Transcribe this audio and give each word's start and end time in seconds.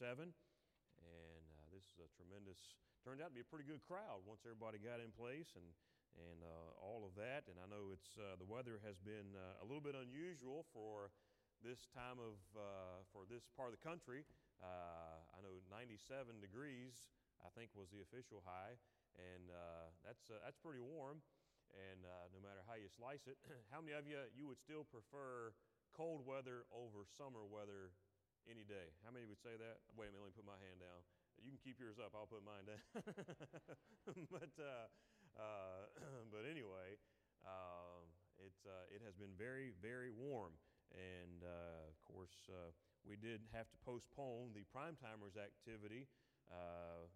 7. 0.00 0.32
And 0.32 1.44
uh, 1.52 1.68
this 1.68 1.84
is 1.92 2.00
a 2.00 2.08
tremendous, 2.16 2.56
turned 3.04 3.20
out 3.20 3.36
to 3.36 3.36
be 3.36 3.44
a 3.44 3.50
pretty 3.52 3.68
good 3.68 3.84
crowd 3.84 4.24
once 4.24 4.48
everybody 4.48 4.80
got 4.80 4.96
in 4.96 5.12
place 5.12 5.52
and, 5.52 5.68
and 6.16 6.40
uh, 6.40 6.72
all 6.80 7.04
of 7.04 7.12
that. 7.20 7.44
And 7.52 7.60
I 7.60 7.68
know 7.68 7.92
it's, 7.92 8.16
uh, 8.16 8.40
the 8.40 8.48
weather 8.48 8.80
has 8.80 8.96
been 9.04 9.36
uh, 9.36 9.60
a 9.60 9.64
little 9.68 9.84
bit 9.84 9.92
unusual 9.92 10.64
for 10.72 11.12
this 11.60 11.84
time 11.92 12.16
of, 12.16 12.40
uh, 12.56 13.04
for 13.12 13.28
this 13.28 13.44
part 13.52 13.68
of 13.68 13.76
the 13.76 13.84
country. 13.84 14.24
I 14.64 15.40
know 15.44 15.60
97 15.68 16.00
degrees, 16.40 16.96
I 17.44 17.52
think, 17.52 17.72
was 17.76 17.92
the 17.92 18.00
official 18.00 18.40
high. 18.44 18.80
And 19.20 19.52
that's, 20.00 20.32
that's 20.32 20.56
pretty 20.60 20.80
warm. 20.80 21.20
And 21.76 22.04
no 22.32 22.40
matter 22.40 22.64
how 22.64 22.76
you 22.76 22.88
slice 22.88 23.28
it, 23.28 23.36
how 23.72 23.84
many 23.84 23.92
of 23.96 24.08
you, 24.08 24.20
you 24.32 24.48
would 24.48 24.60
still 24.60 24.88
prefer 24.88 25.52
cold 25.92 26.24
weather 26.24 26.64
over 26.72 27.04
summer 27.16 27.44
weather 27.44 27.92
any 28.48 28.64
day. 28.64 28.94
How 29.04 29.12
many 29.12 29.28
would 29.28 29.40
say 29.40 29.56
that? 29.58 29.84
Wait 29.96 30.08
a 30.08 30.14
minute, 30.14 30.24
let 30.24 30.32
me 30.32 30.38
put 30.38 30.48
my 30.48 30.60
hand 30.60 30.80
down. 30.80 31.00
You 31.40 31.56
can 31.56 31.60
keep 31.60 31.80
yours 31.80 31.96
up, 31.96 32.12
I'll 32.12 32.28
put 32.28 32.44
mine 32.44 32.68
down. 32.68 32.80
but, 34.34 34.52
uh, 34.60 34.86
uh, 35.40 35.82
but 36.32 36.44
anyway, 36.44 37.00
uh, 37.44 38.04
it, 38.40 38.56
uh, 38.68 38.92
it 38.92 39.00
has 39.04 39.16
been 39.16 39.32
very, 39.36 39.72
very 39.80 40.12
warm. 40.12 40.56
And 40.92 41.46
uh, 41.46 41.86
of 41.86 41.96
course, 42.02 42.34
uh, 42.50 42.74
we 43.06 43.16
did 43.16 43.46
have 43.54 43.70
to 43.70 43.78
postpone 43.80 44.52
the 44.52 44.66
Primetimers 44.68 45.38
activity 45.38 46.10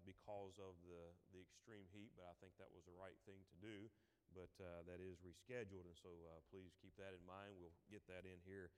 because 0.07 0.63
of 0.63 0.79
the, 0.87 1.11
the 1.35 1.43
extreme 1.43 1.91
heat, 1.91 2.15
but 2.15 2.31
I 2.31 2.39
think 2.39 2.55
that 2.63 2.71
was 2.71 2.87
the 2.87 2.95
right 2.95 3.19
thing 3.27 3.43
to 3.51 3.57
do 3.59 3.91
but 4.35 4.51
that 4.59 4.99
is 4.99 5.23
rescheduled, 5.23 5.87
and 5.87 5.95
so 5.95 6.11
please 6.51 6.75
keep 6.83 6.91
that 6.99 7.15
in 7.15 7.23
mind. 7.23 7.55
We'll 7.55 7.75
get 7.87 8.03
that 8.11 8.27
in 8.27 8.43
here 8.43 8.75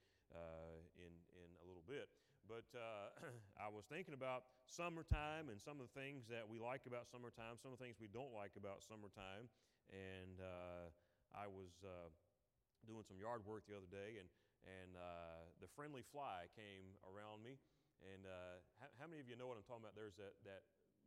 in, 1.00 1.12
in 1.32 1.48
a 1.60 1.64
little 1.64 1.84
bit. 1.88 2.12
But 2.46 2.66
uh, 2.72 3.10
I 3.66 3.68
was 3.68 3.86
thinking 3.90 4.14
about 4.14 4.46
summertime 4.70 5.50
and 5.50 5.58
some 5.58 5.82
of 5.82 5.90
the 5.90 5.94
things 5.98 6.30
that 6.30 6.46
we 6.46 6.62
like 6.62 6.86
about 6.86 7.10
summertime, 7.10 7.58
some 7.58 7.74
of 7.74 7.78
the 7.78 7.82
things 7.82 7.98
we 7.98 8.10
don't 8.10 8.30
like 8.30 8.54
about 8.54 8.86
summertime. 8.86 9.50
And 9.90 10.38
uh, 10.38 10.90
I 11.34 11.50
was 11.50 11.74
uh, 11.82 12.10
doing 12.86 13.02
some 13.02 13.18
yard 13.18 13.42
work 13.42 13.66
the 13.66 13.74
other 13.74 13.90
day, 13.90 14.22
and, 14.22 14.26
and 14.66 14.94
the 15.62 15.70
friendly 15.74 16.02
fly 16.14 16.46
came 16.54 16.94
around 17.06 17.42
me. 17.42 17.58
And 18.02 18.22
how, 18.78 18.90
how 19.02 19.06
many 19.10 19.18
of 19.18 19.26
you 19.26 19.34
know 19.34 19.50
what 19.50 19.58
I'm 19.58 19.66
talking 19.66 19.82
about? 19.82 19.98
There's 19.98 20.18
that, 20.18 20.38
that, 20.46 20.62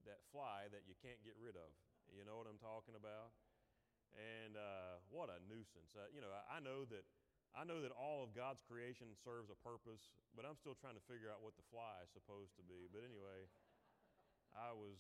that 0.08 0.20
fly 0.32 0.68
that 0.72 0.84
you 0.88 0.96
can't 1.00 1.20
get 1.24 1.36
rid 1.40 1.56
of. 1.56 1.72
You 2.12 2.26
know 2.26 2.42
what 2.42 2.50
I'm 2.50 2.60
talking 2.60 2.98
about? 2.98 3.32
And 4.18 4.58
uh, 4.58 4.98
what 5.14 5.30
a 5.30 5.38
nuisance. 5.46 5.94
Uh, 5.94 6.10
you 6.10 6.20
know, 6.20 6.34
I, 6.34 6.58
I, 6.58 6.66
know 6.66 6.82
that 6.90 7.06
I 7.58 7.66
know 7.66 7.82
that 7.82 7.94
all 7.94 8.22
of 8.22 8.38
God's 8.38 8.62
creation 8.66 9.14
serves 9.26 9.50
a 9.50 9.58
purpose, 9.66 10.14
but 10.38 10.46
I'm 10.46 10.58
still 10.58 10.78
trying 10.78 10.96
to 10.96 11.06
figure 11.10 11.34
out 11.34 11.42
what 11.42 11.58
the 11.58 11.66
fly 11.74 12.02
is 12.06 12.14
supposed 12.14 12.54
to 12.62 12.64
be. 12.66 12.86
But 12.90 13.02
anyway, 13.02 13.50
I 14.54 14.74
was 14.74 14.98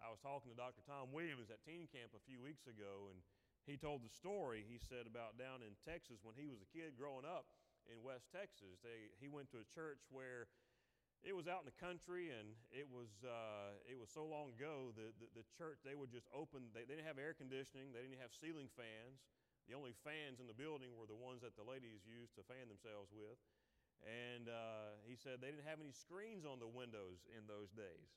I 0.00 0.12
was 0.12 0.20
talking 0.20 0.52
to 0.52 0.58
Dr. 0.58 0.84
Tom 0.84 1.08
Williams 1.08 1.48
at 1.48 1.64
teen 1.64 1.88
camp 1.88 2.12
a 2.12 2.20
few 2.28 2.36
weeks 2.36 2.68
ago, 2.68 3.08
and 3.08 3.24
he 3.64 3.80
told 3.80 4.04
the 4.04 4.12
story. 4.12 4.60
He 4.60 4.76
said 4.76 5.08
about 5.08 5.40
down 5.40 5.64
in 5.64 5.72
Texas 5.88 6.20
when 6.20 6.36
he 6.36 6.44
was 6.46 6.60
a 6.60 6.68
kid 6.68 7.00
growing 7.00 7.24
up 7.24 7.48
in 7.88 8.04
West 8.04 8.28
Texas. 8.28 8.76
They, 8.84 9.10
he 9.16 9.26
went 9.26 9.48
to 9.56 9.58
a 9.62 9.68
church 9.72 10.04
where 10.12 10.52
it 11.24 11.34
was 11.34 11.48
out 11.48 11.64
in 11.64 11.68
the 11.68 11.80
country 11.80 12.30
and 12.30 12.54
it 12.70 12.86
was, 12.86 13.10
uh, 13.24 13.74
it 13.88 13.98
was 13.98 14.12
so 14.12 14.22
long 14.22 14.54
ago 14.54 14.94
that 14.94 15.16
the, 15.18 15.26
the, 15.32 15.46
church 15.58 15.82
they 15.82 15.96
would 15.96 16.12
just 16.12 16.28
open 16.30 16.70
they, 16.70 16.86
they, 16.86 16.94
didn't 16.94 17.08
have 17.08 17.18
air 17.18 17.34
conditioning 17.34 17.90
they 17.90 18.04
didn't 18.04 18.20
have 18.22 18.30
ceiling 18.36 18.70
fans 18.76 19.24
the 19.66 19.74
only 19.74 19.94
fans 20.06 20.38
in 20.38 20.46
the 20.46 20.54
building 20.54 20.94
were 20.94 21.10
the 21.10 21.18
ones 21.18 21.42
that 21.42 21.58
the 21.58 21.66
ladies 21.66 22.06
used 22.06 22.38
to 22.38 22.46
fan 22.46 22.70
themselves 22.70 23.10
with. 23.10 23.38
And 24.06 24.46
uh, 24.46 25.02
he 25.02 25.18
said 25.18 25.42
they 25.42 25.50
didn't 25.50 25.66
have 25.66 25.82
any 25.82 25.90
screens 25.90 26.46
on 26.46 26.62
the 26.62 26.70
windows 26.70 27.26
in 27.34 27.48
those 27.50 27.74
days. 27.74 28.10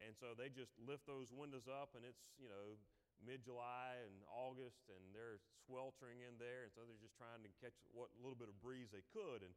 And 0.00 0.16
so 0.16 0.32
they 0.32 0.48
just 0.48 0.72
lift 0.80 1.04
those 1.04 1.32
windows 1.32 1.68
up 1.68 1.96
and 1.96 2.04
it's 2.04 2.36
you 2.36 2.52
know 2.52 2.76
mid-july 3.24 3.96
and 4.04 4.12
august 4.28 4.92
and 4.92 5.00
they're 5.16 5.40
sweltering 5.64 6.24
in 6.24 6.36
there. 6.40 6.68
And 6.68 6.72
so 6.72 6.84
they're 6.88 7.00
just 7.00 7.16
trying 7.16 7.44
to 7.44 7.52
catch 7.60 7.76
what 7.92 8.12
little 8.20 8.36
bit 8.36 8.48
of 8.48 8.56
breeze 8.64 8.88
they 8.92 9.04
could. 9.12 9.44
And 9.44 9.52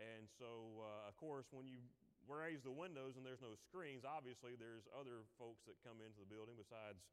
and 0.00 0.30
so, 0.32 0.80
uh, 0.80 1.10
of 1.10 1.14
course, 1.20 1.52
when 1.52 1.68
you 1.68 1.82
raise 2.24 2.64
the 2.64 2.72
windows 2.72 3.20
and 3.20 3.26
there's 3.26 3.42
no 3.42 3.52
screens, 3.58 4.06
obviously 4.06 4.56
there's 4.56 4.88
other 4.96 5.28
folks 5.36 5.66
that 5.68 5.76
come 5.84 6.00
into 6.00 6.22
the 6.22 6.30
building 6.30 6.56
besides 6.56 7.04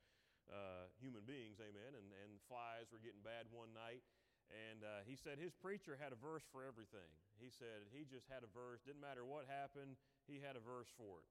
uh, 0.51 0.87
human 0.99 1.23
beings, 1.27 1.59
amen. 1.59 1.95
And, 1.95 2.07
and 2.23 2.31
flies 2.47 2.87
were 2.91 3.03
getting 3.03 3.23
bad 3.23 3.47
one 3.51 3.71
night. 3.75 4.03
And 4.47 4.79
uh, 4.79 5.03
he 5.03 5.19
said 5.19 5.35
his 5.39 5.51
preacher 5.51 5.99
had 5.99 6.15
a 6.15 6.19
verse 6.19 6.47
for 6.47 6.63
everything. 6.63 7.11
He 7.35 7.51
said 7.51 7.91
he 7.91 8.07
just 8.07 8.31
had 8.31 8.47
a 8.47 8.51
verse, 8.55 8.79
didn't 8.79 9.03
matter 9.03 9.27
what 9.27 9.43
happened, 9.43 9.99
he 10.23 10.39
had 10.39 10.55
a 10.55 10.63
verse 10.63 10.87
for 10.95 11.19
it. 11.19 11.29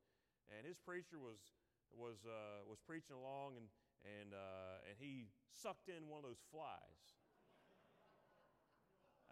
And 0.52 0.68
his 0.68 0.76
preacher 0.76 1.16
was, 1.16 1.40
was, 1.96 2.22
uh, 2.28 2.62
was 2.68 2.78
preaching 2.84 3.16
along, 3.16 3.56
and, 3.56 3.66
and, 4.04 4.36
uh, 4.36 4.84
and 4.86 4.94
he 5.00 5.32
sucked 5.48 5.88
in 5.88 6.06
one 6.12 6.20
of 6.22 6.28
those 6.28 6.44
flies. 6.52 7.16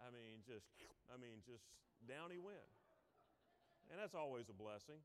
I 0.01 0.11
mean, 0.11 0.43
just, 0.43 0.67
I 1.07 1.15
mean, 1.15 1.45
just 1.45 1.63
down 2.03 2.33
he 2.33 2.41
went. 2.41 2.67
And 3.93 4.01
that's 4.01 4.17
always 4.17 4.49
a 4.49 4.57
blessing. 4.57 4.99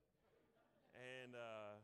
And 0.96 1.36
uh, 1.36 1.78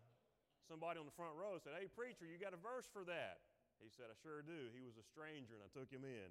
somebody 0.66 0.98
on 0.98 1.06
the 1.06 1.14
front 1.14 1.34
row 1.38 1.56
said, 1.62 1.78
Hey, 1.78 1.86
preacher, 1.86 2.26
you 2.26 2.36
got 2.36 2.52
a 2.52 2.60
verse 2.60 2.86
for 2.90 3.06
that? 3.06 3.42
He 3.78 3.88
said, 3.92 4.10
I 4.10 4.16
sure 4.20 4.42
do. 4.42 4.72
He 4.74 4.82
was 4.82 4.98
a 4.98 5.06
stranger 5.06 5.56
and 5.56 5.64
I 5.64 5.70
took 5.70 5.88
him 5.88 6.02
in. 6.02 6.30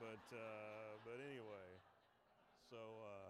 But, 0.00 0.24
uh, 0.32 0.98
but 1.04 1.20
anyway, 1.20 1.68
so 2.68 2.80
uh, 3.04 3.28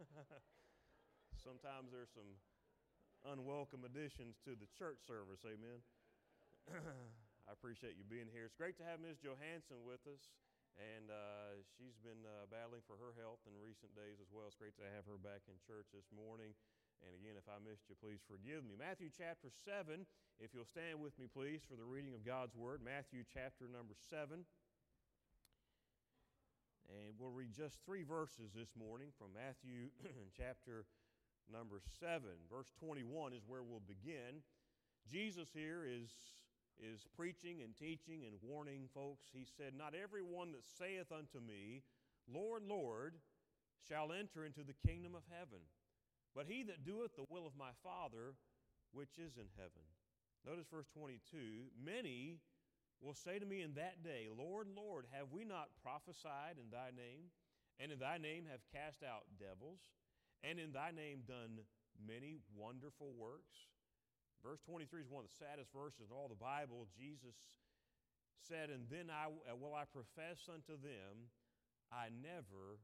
sometimes 1.46 1.92
there's 1.92 2.10
some 2.12 2.40
unwelcome 3.24 3.84
additions 3.88 4.36
to 4.44 4.56
the 4.56 4.68
church 4.76 5.00
service. 5.06 5.40
Amen. 5.44 5.80
I 7.48 7.52
appreciate 7.52 8.00
you 8.00 8.04
being 8.08 8.28
here. 8.32 8.48
It's 8.48 8.56
great 8.56 8.80
to 8.80 8.86
have 8.88 9.00
Ms. 9.04 9.20
Johansson 9.20 9.84
with 9.84 10.00
us. 10.08 10.32
And 10.74 11.06
uh, 11.06 11.62
she's 11.78 11.94
been 12.02 12.26
uh, 12.26 12.50
battling 12.50 12.82
for 12.82 12.98
her 12.98 13.14
health 13.14 13.38
in 13.46 13.54
recent 13.62 13.94
days 13.94 14.18
as 14.18 14.26
well. 14.34 14.50
It's 14.50 14.58
great 14.58 14.74
to 14.82 14.86
have 14.98 15.06
her 15.06 15.14
back 15.22 15.46
in 15.46 15.54
church 15.62 15.86
this 15.94 16.10
morning. 16.10 16.50
And 17.04 17.12
again, 17.12 17.36
if 17.36 17.44
I 17.46 17.60
missed 17.60 17.86
you, 17.92 17.96
please 18.00 18.24
forgive 18.24 18.64
me. 18.64 18.74
Matthew 18.80 19.12
chapter 19.12 19.52
7, 19.52 20.08
if 20.40 20.56
you'll 20.56 20.68
stand 20.68 21.04
with 21.04 21.12
me, 21.20 21.28
please, 21.28 21.60
for 21.62 21.76
the 21.76 21.84
reading 21.84 22.16
of 22.16 22.24
God's 22.24 22.56
Word. 22.56 22.80
Matthew 22.80 23.22
chapter 23.28 23.68
number 23.68 23.92
7. 24.08 24.48
And 26.88 27.12
we'll 27.20 27.32
read 27.32 27.52
just 27.52 27.80
three 27.84 28.04
verses 28.04 28.52
this 28.56 28.72
morning 28.72 29.12
from 29.16 29.36
Matthew 29.36 29.92
chapter 30.36 30.84
number 31.52 31.80
7. 32.00 32.24
Verse 32.48 32.72
21 32.80 33.32
is 33.32 33.44
where 33.46 33.62
we'll 33.62 33.84
begin. 33.84 34.40
Jesus 35.04 35.48
here 35.52 35.84
is 35.84 36.08
is 36.82 37.06
preaching 37.14 37.62
and 37.62 37.76
teaching 37.76 38.26
and 38.26 38.34
warning 38.42 38.88
folks. 38.92 39.30
He 39.32 39.46
said, 39.46 39.74
Not 39.76 39.94
everyone 39.94 40.52
that 40.52 40.66
saith 40.66 41.12
unto 41.12 41.38
me, 41.38 41.82
Lord, 42.26 42.62
Lord, 42.66 43.14
shall 43.88 44.12
enter 44.12 44.44
into 44.44 44.64
the 44.64 44.74
kingdom 44.86 45.14
of 45.14 45.22
heaven, 45.30 45.62
but 46.34 46.46
he 46.46 46.62
that 46.64 46.84
doeth 46.84 47.14
the 47.16 47.30
will 47.30 47.46
of 47.46 47.56
my 47.56 47.70
Father 47.82 48.34
which 48.92 49.18
is 49.18 49.38
in 49.38 49.48
heaven. 49.56 49.86
Notice 50.46 50.66
verse 50.70 50.86
22 50.92 51.70
Many 51.78 52.38
will 53.00 53.14
say 53.14 53.38
to 53.38 53.46
me 53.46 53.62
in 53.62 53.74
that 53.74 54.02
day, 54.02 54.28
Lord, 54.30 54.68
Lord, 54.74 55.06
have 55.12 55.32
we 55.32 55.44
not 55.44 55.74
prophesied 55.82 56.58
in 56.58 56.70
thy 56.70 56.90
name, 56.94 57.30
and 57.78 57.90
in 57.90 57.98
thy 57.98 58.18
name 58.18 58.46
have 58.50 58.64
cast 58.70 59.02
out 59.02 59.26
devils, 59.36 59.80
and 60.42 60.58
in 60.58 60.72
thy 60.72 60.90
name 60.90 61.26
done 61.26 61.64
many 61.98 62.38
wonderful 62.54 63.12
works? 63.18 63.70
Verse 64.44 64.60
23 64.68 65.00
is 65.00 65.10
one 65.10 65.24
of 65.24 65.32
the 65.32 65.40
saddest 65.40 65.72
verses 65.72 66.12
in 66.12 66.12
all 66.12 66.28
the 66.28 66.36
Bible. 66.36 66.84
Jesus 66.92 67.32
said, 68.44 68.68
And 68.68 68.84
then 68.92 69.08
I 69.08 69.32
uh, 69.32 69.56
will 69.56 69.72
I 69.72 69.88
profess 69.88 70.44
unto 70.52 70.76
them, 70.76 71.32
I 71.88 72.12
never 72.12 72.76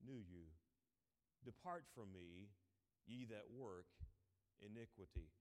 knew 0.00 0.20
you. 0.24 0.48
Depart 1.44 1.84
from 1.92 2.08
me, 2.08 2.48
ye 3.06 3.24
that 3.28 3.48
work 3.52 3.88
iniquity. 4.60 5.32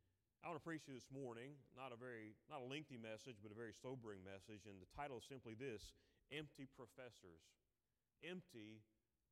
I 0.43 0.51
want 0.51 0.59
to 0.59 0.67
preach 0.67 0.83
to 0.85 0.91
you 0.91 0.99
this 0.99 1.07
morning, 1.07 1.55
not 1.71 1.95
a 1.95 1.99
very 1.99 2.35
not 2.51 2.59
a 2.59 2.67
lengthy 2.67 2.99
message, 2.99 3.39
but 3.39 3.51
a 3.51 3.57
very 3.57 3.71
sobering 3.71 4.19
message, 4.27 4.67
and 4.67 4.79
the 4.83 4.91
title 4.91 5.19
is 5.19 5.27
simply 5.27 5.55
this: 5.55 5.95
Empty 6.31 6.67
Professors. 6.75 7.43
Empty 8.23 8.83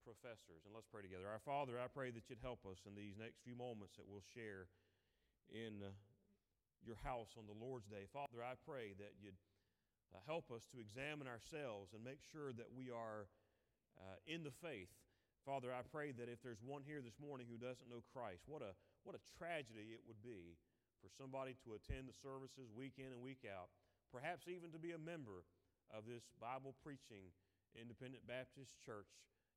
professors. 0.04 0.66
And 0.66 0.74
let's 0.74 0.90
pray 0.90 1.06
together. 1.06 1.30
Our 1.30 1.40
Father, 1.40 1.78
I 1.78 1.88
pray 1.88 2.10
that 2.12 2.28
you'd 2.28 2.44
help 2.44 2.66
us 2.66 2.84
in 2.84 2.98
these 2.98 3.16
next 3.16 3.40
few 3.46 3.56
moments 3.56 3.96
that 3.96 4.10
we'll 4.10 4.26
share 4.34 4.68
in 5.48 5.86
uh, 5.86 5.94
your 6.82 6.98
house 7.06 7.38
on 7.38 7.46
the 7.46 7.56
Lord's 7.56 7.88
Day. 7.88 8.10
Father, 8.10 8.42
I 8.42 8.58
pray 8.66 8.98
that 8.98 9.14
you'd 9.22 9.38
uh, 10.12 10.20
help 10.26 10.50
us 10.52 10.66
to 10.74 10.82
examine 10.82 11.30
ourselves 11.30 11.94
and 11.94 12.04
make 12.04 12.20
sure 12.34 12.52
that 12.52 12.74
we 12.74 12.90
are 12.90 13.30
uh, 13.96 14.18
in 14.26 14.44
the 14.44 14.52
faith. 14.52 14.92
Father, 15.42 15.74
I 15.74 15.82
pray 15.82 16.14
that 16.14 16.30
if 16.30 16.42
there's 16.46 16.62
one 16.62 16.86
here 16.86 17.02
this 17.02 17.18
morning 17.18 17.50
who 17.50 17.58
doesn't 17.58 17.90
know 17.90 18.06
Christ, 18.14 18.46
what 18.46 18.62
a, 18.62 18.78
what 19.02 19.18
a 19.18 19.26
tragedy 19.42 19.90
it 19.90 20.06
would 20.06 20.22
be 20.22 20.54
for 21.02 21.10
somebody 21.10 21.58
to 21.66 21.74
attend 21.74 22.06
the 22.06 22.14
services 22.14 22.70
week 22.70 23.02
in 23.02 23.10
and 23.10 23.26
week 23.26 23.42
out, 23.50 23.74
perhaps 24.14 24.46
even 24.46 24.70
to 24.70 24.78
be 24.78 24.94
a 24.94 25.02
member 25.02 25.42
of 25.90 26.06
this 26.06 26.30
Bible 26.38 26.78
preaching 26.86 27.34
independent 27.74 28.28
Baptist 28.28 28.78
church, 28.84 29.10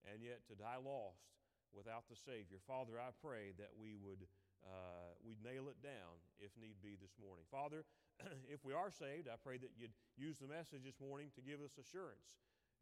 and 0.06 0.22
yet 0.22 0.46
to 0.46 0.54
die 0.54 0.81
lost 0.81 1.34
without 1.75 2.06
the 2.06 2.16
Savior. 2.16 2.62
Father, 2.64 2.96
I 2.96 3.10
pray 3.19 3.52
that 3.58 3.75
we 3.75 3.98
would 3.98 4.25
uh, 4.62 5.12
nail 5.42 5.69
it 5.69 5.82
down 5.82 6.22
if 6.38 6.54
need 6.56 6.78
be 6.80 6.96
this 6.96 7.12
morning. 7.19 7.44
Father, 7.50 7.84
if 8.54 8.62
we 8.64 8.72
are 8.72 8.88
saved, 8.88 9.26
I 9.26 9.37
pray 9.37 9.58
that 9.58 9.75
you'd 9.76 9.96
use 10.16 10.38
the 10.38 10.48
message 10.48 10.87
this 10.87 11.02
morning 11.02 11.34
to 11.34 11.42
give 11.42 11.60
us 11.60 11.76
assurance. 11.76 12.25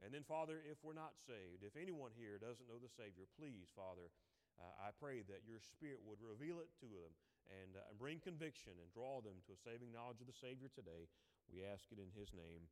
And 0.00 0.10
then, 0.10 0.24
Father, 0.24 0.58
if 0.64 0.80
we're 0.80 0.96
not 0.96 1.20
saved, 1.20 1.62
if 1.62 1.76
anyone 1.76 2.10
here 2.16 2.40
doesn't 2.40 2.66
know 2.66 2.80
the 2.80 2.90
Savior, 2.90 3.28
please, 3.36 3.70
Father, 3.76 4.10
uh, 4.58 4.88
I 4.88 4.90
pray 4.96 5.22
that 5.28 5.46
your 5.46 5.60
Spirit 5.60 6.02
would 6.02 6.18
reveal 6.22 6.58
it 6.64 6.72
to 6.82 6.88
them 6.88 7.12
and 7.50 7.76
uh, 7.76 7.84
bring 7.98 8.22
conviction 8.22 8.74
and 8.78 8.88
draw 8.90 9.20
them 9.20 9.42
to 9.46 9.54
a 9.54 9.62
saving 9.62 9.92
knowledge 9.92 10.22
of 10.22 10.30
the 10.30 10.36
Savior 10.36 10.72
today. 10.72 11.10
We 11.50 11.66
ask 11.66 11.86
it 11.92 12.00
in 12.00 12.10
His 12.14 12.32
name. 12.32 12.66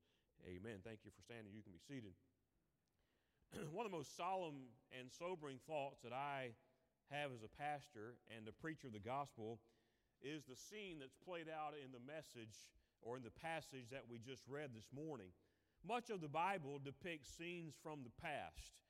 Amen. 0.47 0.81
Thank 0.81 1.05
you 1.05 1.13
for 1.13 1.21
standing. 1.21 1.53
You 1.53 1.63
can 1.63 1.75
be 1.75 1.83
seated. 1.85 2.17
One 3.77 3.85
of 3.85 3.93
the 3.93 3.99
most 3.99 4.17
solemn 4.17 4.73
and 4.95 5.11
sobering 5.11 5.61
thoughts 5.67 6.01
that 6.07 6.15
I 6.15 6.57
have 7.11 7.35
as 7.35 7.43
a 7.43 7.51
pastor 7.51 8.17
and 8.31 8.47
a 8.47 8.55
preacher 8.55 8.87
of 8.87 8.95
the 8.95 9.03
gospel 9.03 9.59
is 10.23 10.45
the 10.47 10.57
scene 10.57 11.01
that's 11.01 11.17
played 11.19 11.51
out 11.51 11.75
in 11.75 11.91
the 11.91 12.03
message 12.03 12.55
or 13.03 13.17
in 13.17 13.25
the 13.25 13.35
passage 13.35 13.89
that 13.91 14.07
we 14.07 14.21
just 14.21 14.45
read 14.47 14.71
this 14.77 14.89
morning. 14.93 15.33
Much 15.87 16.11
of 16.11 16.21
the 16.21 16.29
Bible 16.29 16.81
depicts 16.83 17.33
scenes 17.33 17.75
from 17.83 18.05
the 18.05 18.13
past. 18.21 18.85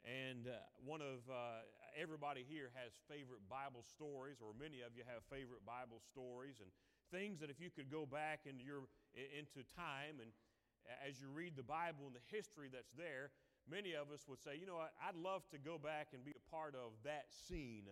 And 0.00 0.48
uh, 0.48 0.56
one 0.80 1.04
of 1.04 1.20
uh, 1.28 1.60
everybody 1.92 2.40
here 2.48 2.72
has 2.80 2.96
favorite 3.04 3.44
Bible 3.44 3.84
stories, 3.84 4.40
or 4.40 4.56
many 4.56 4.80
of 4.80 4.96
you 4.96 5.04
have 5.04 5.20
favorite 5.28 5.60
Bible 5.68 6.00
stories, 6.00 6.64
and 6.64 6.72
things 7.12 7.40
that 7.44 7.52
if 7.52 7.60
you 7.60 7.68
could 7.68 7.92
go 7.92 8.08
back 8.08 8.48
into, 8.48 8.64
your, 8.64 8.88
into 9.12 9.60
time 9.76 10.16
and 10.24 10.32
as 11.04 11.20
you 11.20 11.28
read 11.28 11.54
the 11.54 11.66
Bible 11.66 12.08
and 12.08 12.16
the 12.16 12.24
history 12.32 12.72
that's 12.72 12.96
there, 12.96 13.30
many 13.68 13.92
of 13.92 14.08
us 14.08 14.24
would 14.24 14.40
say, 14.40 14.56
you 14.56 14.64
know 14.64 14.80
what, 14.80 14.96
I'd 14.96 15.18
love 15.18 15.44
to 15.52 15.58
go 15.60 15.76
back 15.76 16.16
and 16.16 16.24
be 16.24 16.32
a 16.32 16.44
part 16.48 16.72
of 16.72 16.96
that 17.04 17.28
scene 17.28 17.84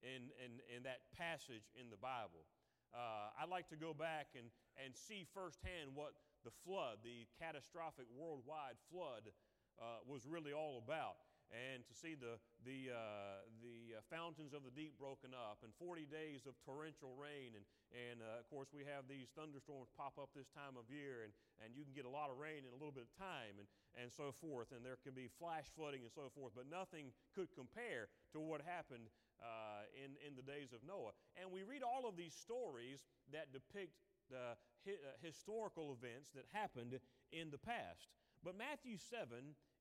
in, 0.00 0.30
in, 0.38 0.62
in 0.70 0.86
that 0.86 1.10
passage 1.18 1.66
in 1.74 1.90
the 1.90 1.98
Bible. 1.98 2.46
Uh, 2.94 3.34
I'd 3.38 3.50
like 3.50 3.68
to 3.70 3.78
go 3.78 3.94
back 3.94 4.34
and, 4.38 4.50
and 4.78 4.94
see 4.94 5.26
firsthand 5.34 5.94
what 5.94 6.14
the 6.44 6.54
flood, 6.64 7.02
the 7.02 7.26
catastrophic 7.38 8.06
worldwide 8.12 8.78
flood, 8.90 9.32
uh, 9.80 10.04
was 10.06 10.26
really 10.26 10.52
all 10.52 10.82
about 10.84 11.16
and 11.50 11.82
to 11.82 11.94
see 11.94 12.14
the, 12.14 12.38
the, 12.62 12.94
uh, 12.94 13.42
the 13.58 13.98
uh, 13.98 14.06
fountains 14.06 14.54
of 14.54 14.62
the 14.62 14.70
deep 14.70 14.94
broken 14.94 15.34
up, 15.34 15.58
and 15.66 15.74
40 15.82 16.06
days 16.06 16.46
of 16.46 16.54
torrential 16.62 17.18
rain. 17.18 17.58
And, 17.58 17.66
and 17.90 18.22
uh, 18.22 18.38
of 18.38 18.46
course, 18.46 18.70
we 18.70 18.86
have 18.86 19.10
these 19.10 19.34
thunderstorms 19.34 19.90
pop 19.98 20.14
up 20.14 20.30
this 20.30 20.46
time 20.54 20.78
of 20.78 20.86
year, 20.86 21.26
and, 21.26 21.34
and 21.58 21.74
you 21.74 21.82
can 21.82 21.90
get 21.90 22.06
a 22.06 22.12
lot 22.12 22.30
of 22.30 22.38
rain 22.38 22.62
in 22.62 22.70
a 22.70 22.78
little 22.78 22.94
bit 22.94 23.10
of 23.10 23.12
time, 23.18 23.58
and, 23.58 23.66
and 23.98 24.08
so 24.14 24.30
forth. 24.30 24.70
And 24.70 24.86
there 24.86 24.98
can 25.02 25.10
be 25.10 25.26
flash 25.26 25.66
flooding 25.74 26.06
and 26.06 26.12
so 26.14 26.30
forth, 26.30 26.54
but 26.54 26.70
nothing 26.70 27.10
could 27.34 27.50
compare 27.58 28.06
to 28.30 28.38
what 28.38 28.62
happened 28.62 29.10
uh, 29.42 29.90
in, 29.98 30.14
in 30.22 30.38
the 30.38 30.46
days 30.46 30.70
of 30.70 30.86
Noah. 30.86 31.18
And 31.34 31.50
we 31.50 31.66
read 31.66 31.82
all 31.82 32.06
of 32.06 32.14
these 32.14 32.34
stories 32.34 33.02
that 33.34 33.50
depict 33.50 33.98
the 34.30 34.54
Uh, 34.86 34.92
historical 35.20 35.92
events 35.92 36.30
that 36.34 36.46
happened 36.52 36.98
in 37.32 37.50
the 37.50 37.58
past. 37.60 38.08
But 38.42 38.56
Matthew 38.56 38.96
7 38.96 39.28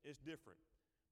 is 0.03 0.19
different. 0.19 0.59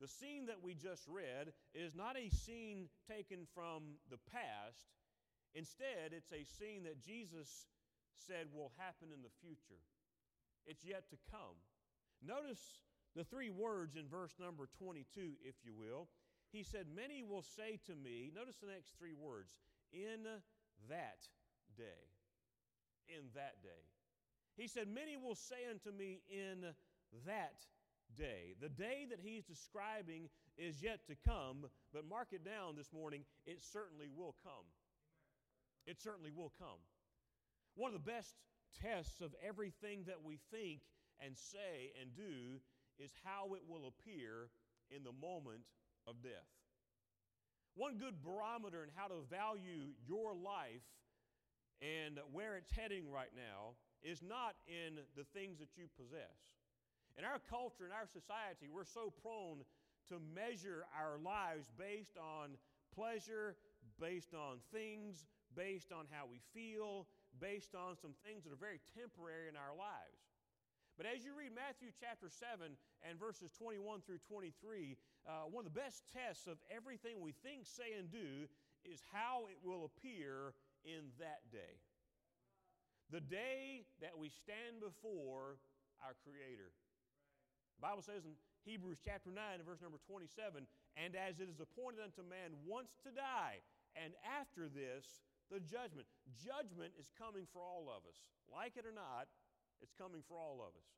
The 0.01 0.07
scene 0.07 0.45
that 0.47 0.61
we 0.61 0.75
just 0.75 1.07
read 1.07 1.53
is 1.73 1.95
not 1.95 2.17
a 2.17 2.29
scene 2.29 2.89
taken 3.07 3.47
from 3.55 3.97
the 4.11 4.19
past. 4.29 4.91
Instead, 5.55 6.11
it's 6.11 6.33
a 6.33 6.43
scene 6.43 6.83
that 6.83 7.01
Jesus 7.01 7.65
said 8.27 8.51
will 8.53 8.73
happen 8.77 9.09
in 9.15 9.23
the 9.23 9.33
future. 9.41 9.81
It's 10.65 10.83
yet 10.83 11.09
to 11.09 11.17
come. 11.31 11.55
Notice 12.21 12.83
the 13.15 13.23
three 13.23 13.49
words 13.49 13.95
in 13.95 14.11
verse 14.11 14.35
number 14.37 14.67
22, 14.77 15.39
if 15.47 15.55
you 15.63 15.73
will. 15.73 16.09
He 16.51 16.61
said, 16.61 16.87
Many 16.93 17.23
will 17.23 17.41
say 17.41 17.79
to 17.87 17.95
me, 17.95 18.31
notice 18.35 18.57
the 18.57 18.67
next 18.67 18.99
three 18.99 19.15
words, 19.15 19.55
in 19.93 20.27
that 20.89 21.23
day. 21.77 22.16
In 23.07 23.29
that 23.35 23.61
day. 23.63 23.87
He 24.55 24.67
said, 24.67 24.87
Many 24.87 25.17
will 25.17 25.35
say 25.35 25.69
unto 25.69 25.91
me 25.91 26.21
in 26.29 26.65
that 27.25 27.61
day. 28.17 28.55
The 28.59 28.69
day 28.69 29.05
that 29.09 29.19
he's 29.21 29.45
describing 29.45 30.29
is 30.57 30.81
yet 30.81 31.05
to 31.07 31.15
come, 31.27 31.69
but 31.93 32.07
mark 32.07 32.29
it 32.31 32.43
down 32.43 32.75
this 32.75 32.91
morning, 32.91 33.23
it 33.45 33.61
certainly 33.61 34.07
will 34.13 34.35
come. 34.43 34.65
It 35.85 36.01
certainly 36.01 36.31
will 36.35 36.51
come. 36.59 36.81
One 37.75 37.93
of 37.93 38.03
the 38.03 38.11
best 38.11 38.35
tests 38.81 39.21
of 39.21 39.35
everything 39.45 40.03
that 40.07 40.23
we 40.23 40.39
think 40.51 40.81
and 41.23 41.37
say 41.37 41.93
and 42.01 42.13
do 42.15 42.59
is 42.99 43.11
how 43.23 43.53
it 43.53 43.61
will 43.67 43.87
appear 43.87 44.49
in 44.89 45.03
the 45.03 45.13
moment 45.13 45.63
of 46.07 46.21
death. 46.21 46.49
One 47.75 47.97
good 47.97 48.21
barometer 48.23 48.83
in 48.83 48.89
how 48.95 49.07
to 49.07 49.21
value 49.29 49.93
your 50.07 50.33
life 50.33 50.81
and 51.81 52.19
where 52.31 52.55
it's 52.55 52.71
heading 52.71 53.09
right 53.11 53.33
now 53.35 53.77
is 54.01 54.21
not 54.21 54.55
in 54.65 54.97
the 55.15 55.25
things 55.33 55.59
that 55.59 55.77
you 55.77 55.85
possess. 55.97 56.57
In 57.17 57.25
our 57.25 57.41
culture, 57.49 57.85
in 57.85 57.91
our 57.91 58.05
society, 58.05 58.69
we're 58.69 58.85
so 58.85 59.13
prone 59.21 59.65
to 60.09 60.21
measure 60.33 60.85
our 60.93 61.17
lives 61.17 61.65
based 61.77 62.17
on 62.17 62.57
pleasure, 62.93 63.57
based 63.99 64.33
on 64.33 64.61
things, 64.71 65.25
based 65.55 65.91
on 65.91 66.05
how 66.09 66.29
we 66.29 66.39
feel, 66.53 67.07
based 67.41 67.73
on 67.73 67.97
some 67.97 68.13
things 68.25 68.45
that 68.45 68.53
are 68.53 68.61
very 68.61 68.79
temporary 68.93 69.49
in 69.49 69.57
our 69.57 69.73
lives. 69.73 70.21
But 70.97 71.05
as 71.05 71.21
you 71.21 71.37
read 71.37 71.53
Matthew 71.53 71.93
chapter 71.93 72.25
7 72.25 72.73
and 73.05 73.13
verses 73.21 73.53
21 73.53 74.01
through 74.01 74.21
23, 74.25 74.97
uh, 75.29 75.45
one 75.45 75.61
of 75.65 75.69
the 75.69 75.77
best 75.77 76.09
tests 76.09 76.49
of 76.49 76.57
everything 76.73 77.21
we 77.21 77.37
think, 77.45 77.69
say, 77.69 77.93
and 77.97 78.09
do 78.09 78.49
is 78.81 79.05
how 79.13 79.45
it 79.45 79.61
will 79.61 79.85
appear 79.85 80.57
in 80.87 81.11
that 81.19 81.43
day. 81.51 81.83
The 83.11 83.19
day 83.19 83.83
that 83.99 84.15
we 84.15 84.31
stand 84.31 84.79
before 84.79 85.59
our 85.99 86.15
Creator. 86.23 86.71
The 87.75 87.83
Bible 87.83 88.03
says 88.03 88.23
in 88.23 88.39
Hebrews 88.63 89.03
chapter 89.03 89.29
9 89.31 89.37
and 89.59 89.67
verse 89.67 89.83
number 89.83 89.99
27 90.07 90.63
and 90.97 91.13
as 91.13 91.37
it 91.37 91.51
is 91.51 91.61
appointed 91.61 92.01
unto 92.01 92.25
man 92.25 92.57
once 92.65 92.97
to 93.05 93.13
die, 93.13 93.61
and 93.93 94.17
after 94.25 94.65
this, 94.65 95.05
the 95.53 95.61
judgment. 95.61 96.09
Judgment 96.33 96.91
is 96.97 97.13
coming 97.13 97.45
for 97.53 97.61
all 97.61 97.87
of 97.87 98.03
us. 98.09 98.17
Like 98.49 98.75
it 98.75 98.83
or 98.83 98.91
not, 98.91 99.29
it's 99.79 99.93
coming 99.93 100.25
for 100.25 100.35
all 100.35 100.59
of 100.65 100.73
us. 100.73 100.89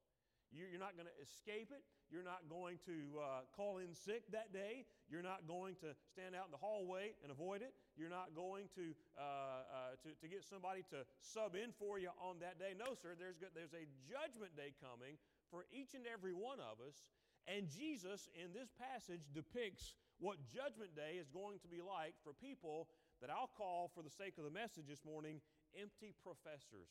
You're 0.50 0.82
not 0.82 0.98
going 0.98 1.06
to 1.06 1.18
escape 1.22 1.70
it. 1.70 1.86
You're 2.10 2.26
not 2.26 2.50
going 2.50 2.82
to 2.90 2.98
uh, 3.22 3.46
call 3.54 3.78
in 3.78 3.94
sick 3.94 4.26
that 4.34 4.50
day. 4.50 4.90
You're 5.06 5.26
not 5.26 5.46
going 5.46 5.78
to 5.86 5.94
stand 6.10 6.34
out 6.34 6.50
in 6.50 6.54
the 6.54 6.62
hallway 6.62 7.14
and 7.22 7.30
avoid 7.30 7.62
it. 7.62 7.78
You're 7.94 8.10
not 8.10 8.34
going 8.34 8.66
to, 8.74 8.98
uh, 9.14 9.22
uh, 9.22 9.94
to, 10.02 10.10
to 10.18 10.26
get 10.26 10.42
somebody 10.42 10.82
to 10.90 11.06
sub 11.22 11.54
in 11.54 11.70
for 11.78 12.02
you 12.02 12.10
on 12.18 12.42
that 12.42 12.58
day. 12.58 12.74
No, 12.74 12.98
sir, 12.98 13.14
there's, 13.14 13.38
there's 13.54 13.78
a 13.78 13.86
judgment 14.10 14.58
day 14.58 14.74
coming 14.82 15.22
for 15.54 15.70
each 15.70 15.94
and 15.94 16.10
every 16.10 16.34
one 16.34 16.58
of 16.58 16.82
us. 16.82 17.06
And 17.46 17.70
Jesus, 17.70 18.30
in 18.34 18.54
this 18.54 18.74
passage, 18.74 19.30
depicts 19.34 19.98
what 20.18 20.38
Judgment 20.50 20.94
Day 20.98 21.18
is 21.18 21.30
going 21.30 21.58
to 21.64 21.70
be 21.70 21.82
like 21.82 22.14
for 22.22 22.34
people 22.34 22.90
that 23.22 23.30
I'll 23.30 23.50
call, 23.58 23.90
for 23.94 24.04
the 24.04 24.12
sake 24.12 24.38
of 24.38 24.44
the 24.44 24.54
message 24.54 24.86
this 24.88 25.06
morning, 25.06 25.42
empty 25.74 26.14
professors. 26.22 26.90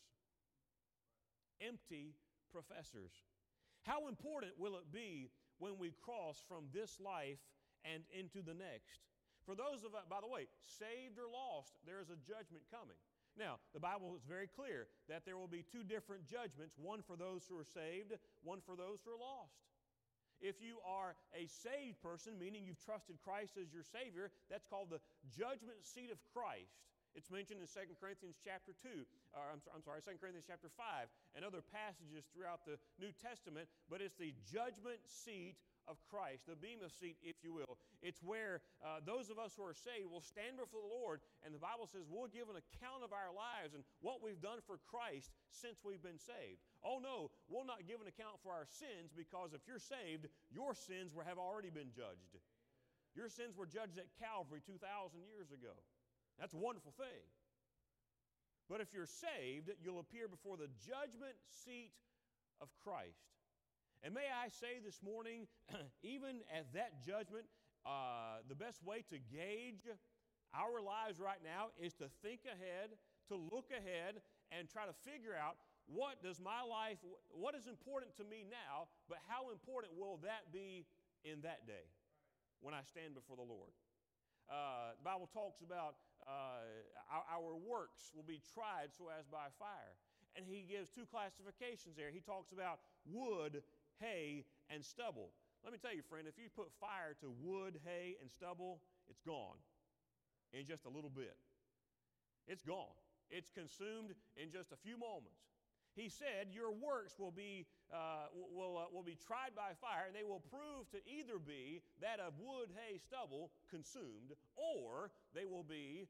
Empty 1.61 2.15
professors. 2.51 3.13
How 3.83 4.09
important 4.09 4.59
will 4.59 4.77
it 4.77 4.93
be 4.93 5.31
when 5.59 5.79
we 5.79 5.93
cross 6.03 6.43
from 6.49 6.67
this 6.73 6.99
life 7.01 7.41
and 7.85 8.03
into 8.13 8.43
the 8.43 8.55
next? 8.55 9.07
For 9.47 9.57
those 9.57 9.81
of 9.85 9.95
us, 9.97 10.05
by 10.11 10.21
the 10.21 10.29
way, 10.29 10.45
saved 10.67 11.17
or 11.17 11.31
lost, 11.31 11.73
there 11.87 12.01
is 12.05 12.13
a 12.13 12.21
judgment 12.21 12.69
coming. 12.69 13.01
Now, 13.39 13.63
the 13.73 13.81
Bible 13.81 14.13
is 14.19 14.27
very 14.27 14.51
clear 14.51 14.91
that 15.09 15.25
there 15.25 15.39
will 15.39 15.49
be 15.49 15.63
two 15.63 15.87
different 15.87 16.27
judgments 16.27 16.77
one 16.77 17.01
for 17.07 17.17
those 17.17 17.47
who 17.49 17.57
are 17.57 17.65
saved, 17.65 18.13
one 18.43 18.61
for 18.67 18.75
those 18.75 19.01
who 19.07 19.15
are 19.15 19.23
lost. 19.23 19.57
If 20.41 20.63
you 20.63 20.79
are 20.87 21.17
a 21.35 21.47
saved 21.47 22.03
person, 22.03 22.39
meaning 22.39 22.63
you've 22.67 22.83
trusted 22.83 23.19
Christ 23.23 23.59
as 23.59 23.73
your 23.73 23.83
Savior, 23.83 24.31
that's 24.51 24.67
called 24.67 24.91
the 24.91 25.03
judgment 25.31 25.83
seat 25.83 26.11
of 26.11 26.19
Christ. 26.35 26.79
It's 27.17 27.31
mentioned 27.31 27.61
in 27.61 27.69
2 27.69 27.97
Corinthians 27.97 28.37
chapter 28.41 28.73
2, 28.73 28.89
or 29.35 29.45
I'm, 29.53 29.61
I'm 29.73 29.85
sorry, 29.85 30.05
2 30.05 30.21
Corinthians 30.21 30.47
chapter 30.47 30.69
5, 30.69 31.09
and 31.37 31.45
other 31.45 31.65
passages 31.65 32.29
throughout 32.31 32.65
the 32.69 32.77
New 33.01 33.13
Testament, 33.17 33.69
but 33.89 34.01
it's 34.01 34.17
the 34.17 34.35
judgment 34.45 35.01
seat 35.07 35.57
of 35.89 35.97
Christ, 36.05 36.45
the 36.45 36.55
bema 36.55 36.93
seat, 36.93 37.17
if 37.25 37.41
you 37.41 37.57
will. 37.57 37.81
It's 38.05 38.21
where 38.21 38.61
uh, 38.85 39.01
those 39.01 39.33
of 39.33 39.41
us 39.41 39.57
who 39.57 39.65
are 39.65 39.75
saved 39.75 40.13
will 40.13 40.23
stand 40.23 40.61
before 40.61 40.85
the 40.85 40.93
Lord, 40.93 41.25
and 41.43 41.51
the 41.57 41.59
Bible 41.59 41.89
says 41.89 42.05
we'll 42.05 42.29
give 42.29 42.53
an 42.53 42.61
account 42.61 43.01
of 43.01 43.17
our 43.17 43.33
lives 43.33 43.73
and 43.73 43.83
what 44.05 44.21
we've 44.21 44.39
done 44.39 44.61
for 44.69 44.77
Christ 44.85 45.33
since 45.49 45.81
we've 45.81 46.05
been 46.05 46.21
saved. 46.21 46.61
Oh 46.85 47.01
no, 47.01 47.33
we'll 47.49 47.67
not 47.67 47.89
give 47.89 48.05
an 48.05 48.07
account 48.07 48.39
for 48.45 48.53
our 48.53 48.69
sins 48.69 49.17
because 49.17 49.57
if 49.57 49.65
you're 49.65 49.83
saved, 49.83 50.29
your 50.53 50.77
sins 50.77 51.17
were, 51.17 51.25
have 51.25 51.41
already 51.41 51.73
been 51.73 51.91
judged. 51.91 52.37
Your 53.17 53.33
sins 53.33 53.57
were 53.57 53.67
judged 53.67 53.97
at 53.97 54.13
Calvary 54.21 54.61
2,000 54.63 54.79
years 55.25 55.51
ago. 55.51 55.75
That's 56.39 56.55
a 56.55 56.57
wonderful 56.57 56.93
thing. 56.97 57.27
But 58.69 58.81
if 58.81 58.93
you're 58.93 59.09
saved, 59.09 59.71
you'll 59.83 60.01
appear 60.01 60.29
before 60.29 60.57
the 60.57 60.69
judgment 60.85 61.35
seat 61.65 61.93
of 62.61 62.69
Christ. 62.85 63.27
And 64.05 64.15
may 64.15 64.31
I 64.31 64.49
say 64.49 64.79
this 64.85 65.01
morning, 65.03 65.49
even 66.03 66.45
at 66.55 66.73
that 66.75 67.03
judgment, 67.03 67.47
uh, 67.87 68.45
the 68.49 68.55
best 68.55 68.85
way 68.85 69.03
to 69.09 69.17
gauge 69.19 69.89
our 70.55 70.81
lives 70.81 71.19
right 71.19 71.41
now 71.43 71.75
is 71.81 71.95
to 71.95 72.07
think 72.23 72.41
ahead 72.47 72.95
to 73.29 73.37
look 73.37 73.69
ahead 73.71 74.21
and 74.53 74.69
try 74.69 74.89
to 74.89 74.97
figure 75.05 75.37
out 75.37 75.57
what 75.89 76.21
does 76.21 76.41
my 76.41 76.61
life, 76.61 77.01
what 77.33 77.55
is 77.55 77.69
important 77.69 78.13
to 78.17 78.25
me 78.25 78.45
now, 78.45 78.89
but 79.09 79.19
how 79.29 79.49
important 79.49 79.97
will 79.97 80.21
that 80.25 80.53
be 80.53 80.85
in 81.25 81.41
that 81.45 81.65
day 81.65 81.89
when 82.61 82.75
I 82.75 82.85
stand 82.85 83.17
before 83.17 83.37
the 83.37 83.47
Lord? 83.49 83.73
Uh, 84.49 84.97
the 84.97 85.05
Bible 85.05 85.29
talks 85.33 85.61
about 85.61 85.97
Uh, 86.27 86.65
our, 87.11 87.25
our 87.41 87.55
works 87.57 88.11
will 88.15 88.27
be 88.27 88.41
tried 88.55 88.91
so 88.97 89.09
as 89.13 89.27
by 89.27 89.49
fire. 89.59 89.95
And 90.37 90.45
he 90.47 90.63
gives 90.63 90.91
two 90.91 91.07
classifications 91.09 91.97
there. 91.97 92.11
He 92.13 92.21
talks 92.21 92.53
about 92.53 92.81
wood, 93.07 93.63
hay, 93.99 94.45
and 94.71 94.85
stubble. 94.85 95.31
Let 95.65 95.73
me 95.73 95.79
tell 95.83 95.95
you, 95.95 96.03
friend, 96.07 96.29
if 96.29 96.39
you 96.39 96.49
put 96.55 96.71
fire 96.79 97.17
to 97.21 97.33
wood, 97.43 97.81
hay, 97.85 98.17
and 98.21 98.31
stubble, 98.31 98.81
it's 99.09 99.21
gone 99.21 99.59
in 100.53 100.65
just 100.65 100.85
a 100.85 100.93
little 100.93 101.11
bit. 101.11 101.37
It's 102.47 102.63
gone. 102.63 102.97
It's 103.31 103.51
consumed 103.51 104.15
in 104.37 104.51
just 104.51 104.73
a 104.73 104.79
few 104.81 104.97
moments. 104.97 105.58
He 105.99 106.09
said, 106.09 106.55
Your 106.55 106.71
works 106.71 107.19
will 107.19 107.35
be, 107.35 107.67
uh, 107.93 108.31
will, 108.33 108.79
uh, 108.79 108.87
will 108.95 109.03
be 109.03 109.19
tried 109.19 109.59
by 109.59 109.75
fire, 109.83 110.07
and 110.07 110.15
they 110.15 110.23
will 110.23 110.43
prove 110.47 110.87
to 110.95 111.03
either 111.03 111.43
be 111.43 111.83
that 112.01 112.21
of 112.23 112.39
wood, 112.39 112.71
hay, 112.79 112.99
stubble 112.99 113.51
consumed, 113.69 114.39
or 114.55 115.11
they 115.35 115.45
will 115.45 115.67
be 115.67 116.07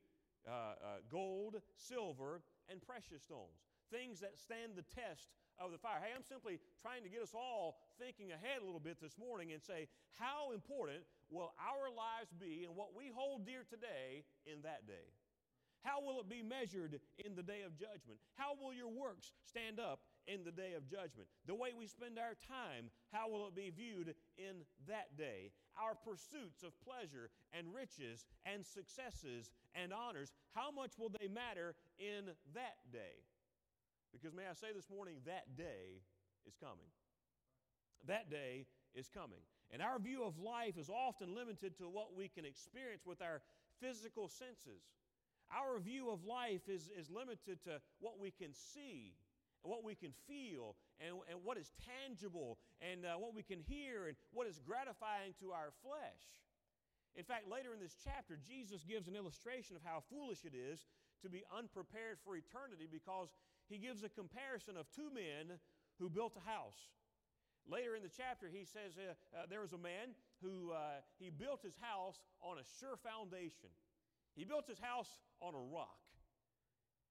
uh, 0.47 0.77
uh 0.77 0.87
gold, 1.11 1.57
silver, 1.77 2.43
and 2.69 2.85
precious 2.85 3.25
stones. 3.25 3.65
Things 3.91 4.21
that 4.21 4.39
stand 4.39 4.77
the 4.77 4.85
test 4.85 5.33
of 5.59 5.73
the 5.73 5.79
fire. 5.79 5.99
Hey, 6.05 6.13
I'm 6.15 6.23
simply 6.23 6.61
trying 6.81 7.03
to 7.03 7.09
get 7.09 7.23
us 7.23 7.35
all 7.35 7.81
thinking 7.99 8.31
ahead 8.31 8.63
a 8.63 8.65
little 8.65 8.81
bit 8.81 9.01
this 9.01 9.19
morning 9.19 9.53
and 9.53 9.63
say, 9.63 9.89
how 10.15 10.53
important 10.53 11.03
will 11.31 11.53
our 11.59 11.91
lives 11.91 12.31
be 12.39 12.65
and 12.67 12.77
what 12.77 12.95
we 12.95 13.11
hold 13.15 13.47
dear 13.47 13.65
today 13.69 14.25
in 14.47 14.63
that 14.63 14.87
day? 14.87 15.11
How 15.85 16.03
will 16.03 16.21
it 16.21 16.29
be 16.29 16.43
measured 16.43 17.01
in 17.25 17.35
the 17.35 17.43
day 17.43 17.63
of 17.63 17.79
judgment? 17.79 18.19
How 18.35 18.55
will 18.61 18.75
your 18.75 18.91
works 18.91 19.33
stand 19.47 19.79
up 19.79 20.01
in 20.27 20.45
the 20.45 20.51
day 20.51 20.75
of 20.75 20.91
judgment? 20.91 21.29
The 21.47 21.55
way 21.55 21.71
we 21.77 21.87
spend 21.87 22.19
our 22.19 22.35
time, 22.35 22.91
how 23.13 23.31
will 23.31 23.47
it 23.47 23.55
be 23.55 23.71
viewed 23.71 24.15
in 24.37 24.67
that 24.89 25.17
day? 25.17 25.53
Our 25.79 25.95
pursuits 25.95 26.63
of 26.63 26.75
pleasure 26.83 27.31
and 27.53 27.73
riches 27.73 28.27
and 28.45 28.67
successes 28.67 29.51
and 29.75 29.93
honors, 29.93 30.33
how 30.55 30.71
much 30.71 30.99
will 30.99 31.11
they 31.11 31.29
matter 31.29 31.75
in 31.99 32.35
that 32.55 32.79
day? 32.93 33.23
Because 34.13 34.35
may 34.35 34.49
I 34.51 34.55
say 34.55 34.75
this 34.75 34.91
morning, 34.91 35.17
that 35.27 35.57
day 35.57 36.03
is 36.47 36.57
coming. 36.59 36.91
That 38.07 38.31
day 38.31 38.67
is 38.95 39.09
coming. 39.09 39.41
And 39.71 39.83
our 39.83 39.99
view 39.99 40.25
of 40.25 40.39
life 40.39 40.79
is 40.79 40.89
often 40.89 41.35
limited 41.35 41.77
to 41.79 41.85
what 41.85 42.17
we 42.17 42.29
can 42.29 42.45
experience 42.45 43.05
with 43.05 43.21
our 43.21 43.43
physical 43.81 44.29
senses. 44.29 44.83
Our 45.51 45.79
view 45.81 46.11
of 46.11 46.25
life 46.25 46.69
is, 46.69 46.91
is 46.93 47.11
limited 47.11 47.63
to 47.65 47.81
what 48.01 48.21
we 48.21 48.31
can 48.31 48.53
see 48.53 49.17
and 49.65 49.71
what 49.71 49.83
we 49.83 49.95
can 49.95 50.13
feel 50.29 50.77
and, 51.01 51.17
and 51.31 51.41
what 51.43 51.57
is 51.57 51.73
tangible 51.81 52.59
and 52.81 53.05
uh, 53.05 53.17
what 53.17 53.35
we 53.35 53.43
can 53.43 53.61
hear 53.61 54.07
and 54.07 54.17
what 54.33 54.47
is 54.47 54.61
gratifying 54.61 55.33
to 55.41 55.53
our 55.53 55.73
flesh. 55.83 56.45
In 57.17 57.25
fact, 57.25 57.51
later 57.51 57.75
in 57.75 57.81
this 57.81 57.97
chapter, 58.05 58.39
Jesus 58.39 58.85
gives 58.85 59.09
an 59.09 59.17
illustration 59.17 59.75
of 59.75 59.83
how 59.83 60.05
foolish 60.07 60.45
it 60.45 60.55
is 60.55 60.87
to 61.23 61.29
be 61.29 61.43
unprepared 61.51 62.19
for 62.23 62.37
eternity 62.37 62.87
because 62.87 63.35
he 63.67 63.79
gives 63.79 64.05
a 64.05 64.09
comparison 64.09 64.77
of 64.77 64.87
two 64.95 65.11
men 65.11 65.59
who 65.99 66.09
built 66.09 66.39
a 66.39 66.45
house. 66.49 66.95
Later 67.67 67.97
in 67.97 68.03
the 68.03 68.13
chapter, 68.13 68.49
he 68.49 68.65
says 68.65 68.97
uh, 68.97 69.13
uh, 69.37 69.45
there 69.51 69.61
was 69.61 69.73
a 69.73 69.79
man 69.79 70.17
who 70.41 70.73
uh, 70.73 71.03
he 71.19 71.29
built 71.29 71.61
his 71.61 71.77
house 71.81 72.23
on 72.41 72.57
a 72.57 72.65
sure 72.81 72.97
foundation. 72.97 73.69
He 74.39 74.45
built 74.45 74.71
his 74.71 74.79
house 74.79 75.19
on 75.43 75.59
a 75.59 75.59
rock. 75.59 75.99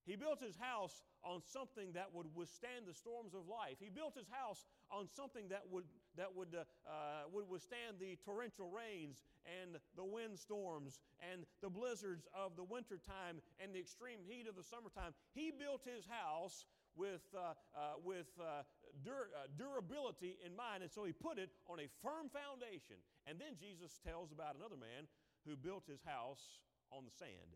He 0.08 0.16
built 0.16 0.40
his 0.40 0.56
house 0.56 1.04
on 1.20 1.44
something 1.44 1.92
that 1.92 2.08
would 2.16 2.24
withstand 2.32 2.88
the 2.88 2.96
storms 2.96 3.36
of 3.36 3.44
life. 3.44 3.76
He 3.76 3.92
built 3.92 4.16
his 4.16 4.32
house 4.32 4.64
on 4.88 5.04
something 5.04 5.52
that 5.52 5.68
would, 5.68 5.84
that 6.16 6.32
would, 6.32 6.56
uh, 6.56 6.64
uh, 6.88 7.28
would 7.28 7.44
withstand 7.44 8.00
the 8.00 8.16
torrential 8.24 8.72
rains 8.72 9.20
and 9.44 9.76
the 10.00 10.08
windstorms 10.08 11.04
and 11.20 11.44
the 11.60 11.68
blizzards 11.68 12.24
of 12.32 12.56
the 12.56 12.64
wintertime 12.64 13.44
and 13.60 13.76
the 13.76 13.78
extreme 13.84 14.24
heat 14.24 14.48
of 14.48 14.56
the 14.56 14.64
summertime. 14.64 15.12
He 15.36 15.52
built 15.52 15.84
his 15.84 16.08
house 16.08 16.64
with, 16.96 17.28
uh, 17.36 17.52
uh 17.76 18.00
with 18.00 18.32
uh, 18.40 18.64
dur- 19.04 19.28
uh, 19.36 19.52
durability 19.60 20.40
in 20.40 20.56
mind, 20.56 20.80
and 20.80 20.90
so 20.90 21.04
he 21.04 21.12
put 21.12 21.36
it 21.36 21.52
on 21.68 21.84
a 21.84 21.88
firm 22.00 22.32
foundation. 22.32 22.96
And 23.28 23.36
then 23.36 23.60
Jesus 23.60 24.00
tells 24.00 24.32
about 24.32 24.56
another 24.56 24.80
man 24.80 25.04
who 25.44 25.52
built 25.52 25.84
his 25.84 26.00
house 26.00 26.64
on 26.90 27.04
the 27.04 27.14
sand, 27.14 27.52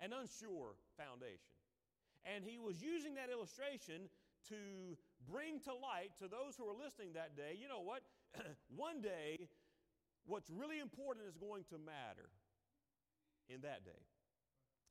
an 0.00 0.12
unsure 0.12 0.76
foundation. 0.96 1.54
And 2.24 2.44
he 2.44 2.56
was 2.56 2.80
using 2.80 3.14
that 3.20 3.28
illustration 3.28 4.08
to 4.48 4.96
bring 5.28 5.60
to 5.64 5.72
light 5.72 6.12
to 6.20 6.28
those 6.28 6.56
who 6.56 6.68
are 6.68 6.76
listening 6.76 7.16
that 7.16 7.36
day 7.36 7.56
you 7.56 7.68
know 7.68 7.80
what? 7.80 8.04
One 8.68 9.00
day, 9.00 9.48
what's 10.26 10.50
really 10.50 10.80
important 10.80 11.26
is 11.28 11.36
going 11.36 11.64
to 11.72 11.78
matter 11.80 12.28
in 13.48 13.60
that 13.62 13.84
day, 13.84 14.02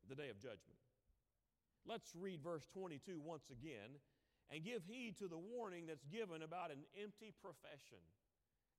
the 0.10 0.16
day 0.16 0.30
of 0.30 0.38
judgment. 0.38 0.78
Let's 1.86 2.14
read 2.16 2.40
verse 2.42 2.66
22 2.74 3.20
once 3.20 3.50
again 3.52 4.00
and 4.50 4.64
give 4.64 4.86
heed 4.86 5.18
to 5.20 5.28
the 5.28 5.38
warning 5.38 5.86
that's 5.88 6.06
given 6.06 6.42
about 6.42 6.72
an 6.72 6.86
empty 6.96 7.34
profession 7.42 8.00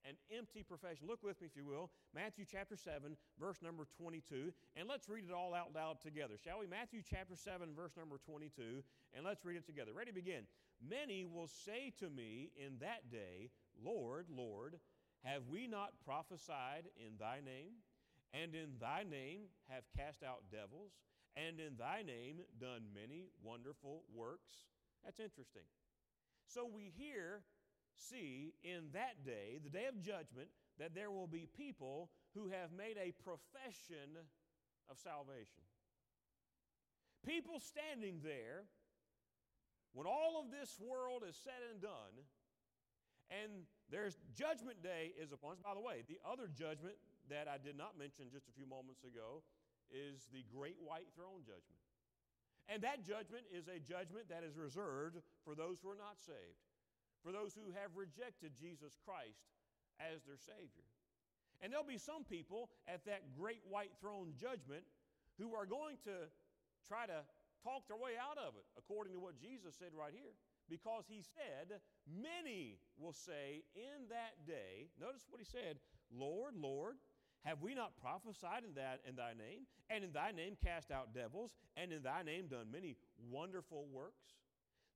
an 0.09 0.17
empty 0.37 0.63
profession. 0.63 1.07
Look 1.09 1.23
with 1.23 1.41
me, 1.41 1.47
if 1.47 1.57
you 1.57 1.65
will, 1.65 1.91
Matthew 2.15 2.45
chapter 2.45 2.77
7, 2.77 3.17
verse 3.41 3.63
number 3.63 3.87
22, 3.97 4.53
and 4.77 4.89
let's 4.89 5.09
read 5.09 5.25
it 5.29 5.33
all 5.33 5.55
out 5.55 5.75
loud 5.75 6.01
together, 6.01 6.35
shall 6.43 6.61
we? 6.61 6.67
Matthew 6.67 7.01
chapter 7.03 7.35
7, 7.37 7.69
verse 7.75 7.93
number 7.97 8.19
22, 8.25 8.83
and 9.15 9.25
let's 9.25 9.45
read 9.45 9.57
it 9.57 9.67
together. 9.67 9.93
Ready, 9.95 10.13
begin. 10.13 10.45
Many 10.83 11.25
will 11.25 11.49
say 11.49 11.93
to 12.01 12.11
me 12.11 12.51
in 12.57 12.79
that 12.81 13.11
day, 13.11 13.51
Lord, 13.83 14.27
Lord, 14.29 14.79
have 15.25 15.49
we 15.49 15.67
not 15.67 15.93
prophesied 16.05 16.85
in 16.97 17.17
thy 17.19 17.41
name? 17.45 17.81
And 18.35 18.55
in 18.55 18.77
thy 18.81 19.05
name 19.09 19.49
have 19.71 19.85
cast 19.97 20.23
out 20.23 20.43
devils? 20.51 20.93
And 21.37 21.59
in 21.59 21.77
thy 21.79 22.03
name 22.03 22.41
done 22.61 22.83
many 22.95 23.31
wonderful 23.43 24.03
works? 24.15 24.69
That's 25.05 25.21
interesting. 25.21 25.65
So 26.47 26.69
we 26.69 26.93
hear 26.95 27.43
see 27.97 28.55
in 28.63 28.91
that 28.93 29.25
day, 29.25 29.59
the 29.63 29.71
day 29.71 29.87
of 29.87 30.01
judgment, 30.01 30.49
that 30.79 30.95
there 30.95 31.11
will 31.11 31.27
be 31.27 31.47
people 31.57 32.11
who 32.35 32.49
have 32.49 32.73
made 32.75 32.99
a 32.99 33.15
profession 33.23 34.19
of 34.91 34.99
salvation. 34.99 35.63
People 37.25 37.61
standing 37.61 38.21
there 38.23 38.67
when 39.95 40.07
all 40.07 40.43
of 40.43 40.51
this 40.51 40.77
world 40.83 41.23
is 41.23 41.39
said 41.39 41.63
and 41.71 41.81
done, 41.81 42.15
and 43.31 43.65
there's 43.89 44.19
judgment 44.35 44.83
day 44.83 45.15
is 45.17 45.33
upon 45.33 45.57
us. 45.57 45.63
By 45.63 45.73
the 45.73 45.81
way, 45.81 46.03
the 46.05 46.19
other 46.27 46.51
judgment 46.51 46.99
that 47.31 47.49
I 47.49 47.57
did 47.57 47.79
not 47.79 47.97
mention 47.97 48.29
just 48.29 48.51
a 48.51 48.55
few 48.59 48.67
moments 48.67 49.07
ago 49.07 49.41
is 49.89 50.29
the 50.35 50.45
great 50.51 50.77
white 50.83 51.09
throne 51.15 51.47
judgment. 51.47 51.81
And 52.69 52.83
that 52.83 53.07
judgment 53.07 53.45
is 53.53 53.69
a 53.69 53.79
judgment 53.79 54.29
that 54.29 54.43
is 54.43 54.57
reserved 54.57 55.21
for 55.45 55.55
those 55.55 55.79
who 55.81 55.89
are 55.89 56.01
not 56.01 56.19
saved 56.19 56.61
for 57.25 57.33
those 57.33 57.57
who 57.57 57.73
have 57.73 57.97
rejected 57.97 58.53
Jesus 58.61 59.01
Christ 59.01 59.49
as 59.97 60.21
their 60.29 60.37
Savior. 60.37 60.85
And 61.65 61.73
there'll 61.73 61.89
be 61.89 61.97
some 61.97 62.29
people 62.29 62.69
at 62.85 63.09
that 63.09 63.33
great 63.33 63.65
white 63.65 63.97
throne 63.97 64.37
judgment 64.37 64.85
who 65.41 65.57
are 65.57 65.65
going 65.65 65.97
to 66.05 66.29
try 66.85 67.09
to 67.09 67.25
talk 67.65 67.89
their 67.89 67.97
way 67.97 68.21
out 68.21 68.37
of 68.37 68.55
it, 68.61 68.69
according 68.77 69.17
to 69.17 69.21
what 69.21 69.41
Jesus 69.41 69.73
said 69.81 69.97
right 69.97 70.13
here. 70.13 70.37
Because 70.69 71.09
he 71.09 71.25
said, 71.25 71.81
Many 72.05 72.77
will 73.01 73.17
say 73.17 73.65
in 73.75 74.13
that 74.13 74.45
day, 74.47 74.93
notice 75.01 75.25
what 75.29 75.41
he 75.41 75.49
said, 75.49 75.81
Lord, 76.13 76.53
Lord, 76.57 76.97
have 77.45 77.61
we 77.61 77.75
not 77.75 77.97
prophesied 78.01 78.65
in, 78.65 78.75
that, 78.77 79.01
in 79.09 79.17
thy 79.17 79.33
name, 79.33 79.65
and 79.89 80.05
in 80.05 80.13
thy 80.13 80.33
name 80.33 80.57
cast 80.63 80.91
out 80.91 81.15
devils, 81.15 81.53
and 81.77 81.93
in 81.93 82.03
thy 82.03 82.23
name 82.23 82.47
done 82.49 82.73
many 82.73 82.97
wonderful 83.31 83.87
works? 83.93 84.37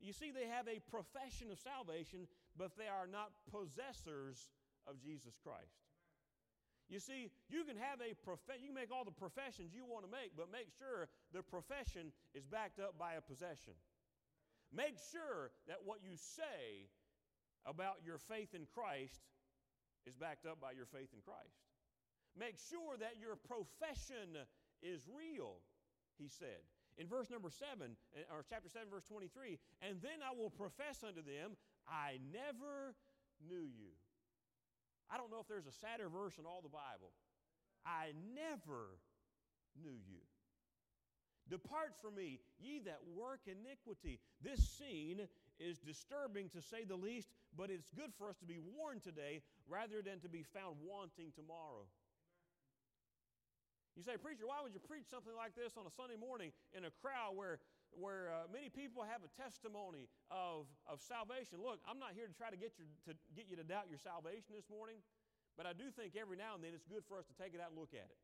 You 0.00 0.12
see, 0.12 0.30
they 0.30 0.46
have 0.46 0.68
a 0.68 0.78
profession 0.90 1.50
of 1.50 1.58
salvation, 1.58 2.28
but 2.56 2.78
they 2.78 2.86
are 2.86 3.06
not 3.10 3.34
possessors 3.50 4.48
of 4.86 5.02
Jesus 5.02 5.34
Christ. 5.42 5.82
You 6.88 7.00
see, 7.00 7.28
you 7.50 7.64
can 7.68 7.76
have 7.76 8.00
a 8.00 8.16
profession, 8.24 8.64
you 8.64 8.72
can 8.72 8.80
make 8.80 8.94
all 8.94 9.04
the 9.04 9.12
professions 9.12 9.76
you 9.76 9.84
want 9.84 10.08
to 10.08 10.10
make, 10.10 10.32
but 10.32 10.48
make 10.48 10.72
sure 10.72 11.08
the 11.36 11.44
profession 11.44 12.14
is 12.32 12.46
backed 12.48 12.80
up 12.80 12.96
by 12.96 13.20
a 13.20 13.20
possession. 13.20 13.76
Make 14.72 14.96
sure 15.12 15.52
that 15.68 15.84
what 15.84 16.00
you 16.00 16.16
say 16.16 16.88
about 17.66 18.00
your 18.04 18.16
faith 18.16 18.54
in 18.54 18.64
Christ 18.72 19.20
is 20.06 20.16
backed 20.16 20.46
up 20.46 20.60
by 20.60 20.72
your 20.72 20.86
faith 20.86 21.12
in 21.12 21.20
Christ. 21.20 21.60
Make 22.38 22.56
sure 22.56 22.96
that 22.96 23.20
your 23.20 23.36
profession 23.36 24.40
is 24.80 25.04
real, 25.12 25.60
he 26.16 26.28
said. 26.28 26.64
In 26.98 27.06
verse 27.06 27.30
number 27.30 27.50
7, 27.50 27.70
uh, 27.78 28.34
or 28.34 28.44
chapter 28.50 28.68
7, 28.68 28.90
verse 28.90 29.06
23, 29.06 29.58
and 29.82 30.02
then 30.02 30.18
I 30.18 30.34
will 30.34 30.50
profess 30.50 31.06
unto 31.06 31.22
them, 31.22 31.54
I 31.86 32.18
never 32.34 32.98
knew 33.46 33.62
you. 33.62 33.94
I 35.08 35.16
don't 35.16 35.30
know 35.30 35.40
if 35.40 35.48
there's 35.48 35.70
a 35.70 35.72
sadder 35.72 36.10
verse 36.10 36.36
in 36.38 36.44
all 36.44 36.60
the 36.60 36.68
Bible. 36.68 37.14
I 37.86 38.12
never 38.34 38.98
knew 39.78 39.94
you. 39.94 40.20
Depart 41.48 41.96
from 42.02 42.16
me, 42.16 42.40
ye 42.60 42.80
that 42.84 43.00
work 43.16 43.40
iniquity. 43.46 44.20
This 44.42 44.60
scene 44.60 45.22
is 45.58 45.78
disturbing 45.78 46.50
to 46.50 46.60
say 46.60 46.84
the 46.84 46.96
least, 46.96 47.28
but 47.56 47.70
it's 47.70 47.88
good 47.96 48.12
for 48.18 48.28
us 48.28 48.36
to 48.38 48.44
be 48.44 48.58
warned 48.76 49.02
today 49.02 49.40
rather 49.66 50.02
than 50.02 50.20
to 50.20 50.28
be 50.28 50.42
found 50.42 50.76
wanting 50.84 51.32
tomorrow. 51.34 51.88
You 53.98 54.06
say, 54.06 54.14
Preacher, 54.14 54.46
why 54.46 54.62
would 54.62 54.70
you 54.70 54.78
preach 54.78 55.10
something 55.10 55.34
like 55.34 55.58
this 55.58 55.74
on 55.74 55.82
a 55.82 55.90
Sunday 55.90 56.14
morning 56.14 56.54
in 56.70 56.86
a 56.86 56.92
crowd 57.02 57.34
where, 57.34 57.58
where 57.90 58.30
uh, 58.30 58.46
many 58.46 58.70
people 58.70 59.02
have 59.02 59.26
a 59.26 59.30
testimony 59.34 60.06
of, 60.30 60.70
of 60.86 61.02
salvation? 61.02 61.58
Look, 61.58 61.82
I'm 61.82 61.98
not 61.98 62.14
here 62.14 62.30
to 62.30 62.36
try 62.38 62.46
to 62.46 62.54
get, 62.54 62.78
your, 62.78 62.86
to 63.10 63.18
get 63.34 63.50
you 63.50 63.58
to 63.58 63.66
doubt 63.66 63.90
your 63.90 63.98
salvation 63.98 64.54
this 64.54 64.70
morning, 64.70 65.02
but 65.58 65.66
I 65.66 65.74
do 65.74 65.90
think 65.90 66.14
every 66.14 66.38
now 66.38 66.54
and 66.54 66.62
then 66.62 66.78
it's 66.78 66.86
good 66.86 67.02
for 67.10 67.18
us 67.18 67.26
to 67.26 67.34
take 67.34 67.58
it 67.58 67.60
out 67.60 67.74
and 67.74 67.78
look 67.82 67.90
at 67.90 68.06
it. 68.06 68.22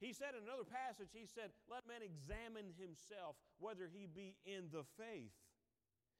He 0.00 0.16
said 0.16 0.32
in 0.32 0.48
another 0.48 0.64
passage, 0.64 1.12
he 1.12 1.28
said, 1.28 1.52
Let 1.68 1.84
man 1.84 2.00
examine 2.00 2.72
himself 2.80 3.36
whether 3.60 3.84
he 3.84 4.08
be 4.08 4.32
in 4.48 4.72
the 4.72 4.88
faith. 4.96 5.36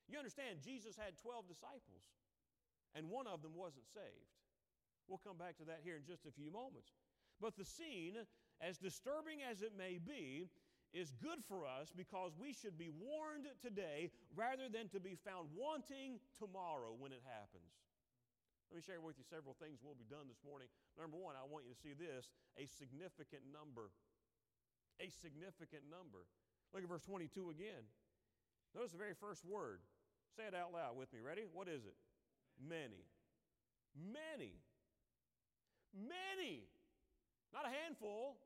You 0.04 0.20
understand, 0.20 0.60
Jesus 0.60 1.00
had 1.00 1.16
12 1.16 1.48
disciples, 1.48 2.04
and 2.92 3.08
one 3.08 3.24
of 3.24 3.40
them 3.40 3.56
wasn't 3.56 3.88
saved. 3.88 4.28
We'll 5.08 5.24
come 5.24 5.40
back 5.40 5.56
to 5.64 5.66
that 5.72 5.80
here 5.80 5.96
in 5.96 6.04
just 6.04 6.28
a 6.28 6.32
few 6.36 6.52
moments. 6.52 6.92
But 7.40 7.56
the 7.56 7.64
scene, 7.64 8.20
as 8.60 8.76
disturbing 8.76 9.40
as 9.40 9.62
it 9.62 9.72
may 9.76 9.98
be, 9.98 10.46
is 10.92 11.14
good 11.22 11.40
for 11.48 11.64
us 11.64 11.94
because 11.94 12.34
we 12.36 12.52
should 12.52 12.76
be 12.76 12.90
warned 12.90 13.46
today 13.62 14.10
rather 14.34 14.68
than 14.68 14.90
to 14.90 15.00
be 15.00 15.16
found 15.24 15.48
wanting 15.54 16.18
tomorrow 16.36 16.92
when 16.98 17.14
it 17.14 17.22
happens. 17.24 17.72
Let 18.70 18.78
me 18.78 18.82
share 18.86 19.02
with 19.02 19.18
you 19.18 19.26
several 19.26 19.58
things 19.58 19.82
we'll 19.82 19.98
be 19.98 20.06
done 20.06 20.30
this 20.30 20.42
morning. 20.46 20.70
Number 20.94 21.18
one, 21.18 21.34
I 21.34 21.42
want 21.42 21.66
you 21.66 21.74
to 21.74 21.82
see 21.82 21.94
this 21.94 22.30
a 22.54 22.70
significant 22.70 23.42
number. 23.50 23.90
A 25.02 25.10
significant 25.10 25.88
number. 25.90 26.28
Look 26.70 26.86
at 26.86 26.90
verse 26.90 27.02
22 27.02 27.50
again. 27.50 27.82
Notice 28.74 28.94
the 28.94 29.02
very 29.02 29.18
first 29.18 29.42
word. 29.42 29.82
Say 30.36 30.46
it 30.46 30.54
out 30.54 30.70
loud 30.70 30.94
with 30.94 31.10
me. 31.10 31.18
Ready? 31.18 31.50
What 31.50 31.66
is 31.66 31.82
it? 31.82 31.98
Many. 32.62 33.10
Many. 33.98 34.54
Many. 35.90 36.70
Not 37.52 37.66
a 37.66 37.72
handful, 37.82 38.38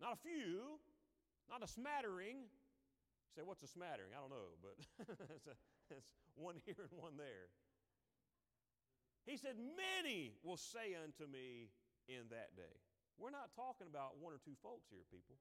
not 0.00 0.14
a 0.14 0.20
few, 0.22 0.78
not 1.50 1.62
a 1.62 1.68
smattering. 1.68 2.46
You 2.46 3.30
say, 3.34 3.42
what's 3.42 3.62
a 3.62 3.70
smattering? 3.70 4.14
I 4.14 4.22
don't 4.22 4.30
know, 4.30 4.54
but 4.62 4.74
it's, 5.34 5.46
a, 5.46 5.54
it's 5.90 6.06
one 6.34 6.62
here 6.66 6.78
and 6.78 6.94
one 6.94 7.18
there. 7.18 7.50
He 9.26 9.36
said, 9.36 9.58
Many 9.58 10.34
will 10.42 10.56
say 10.56 10.96
unto 10.96 11.30
me 11.30 11.70
in 12.08 12.30
that 12.30 12.56
day. 12.56 12.80
We're 13.18 13.34
not 13.34 13.52
talking 13.52 13.86
about 13.86 14.16
one 14.16 14.32
or 14.32 14.40
two 14.40 14.56
folks 14.64 14.88
here, 14.88 15.04
people. 15.12 15.36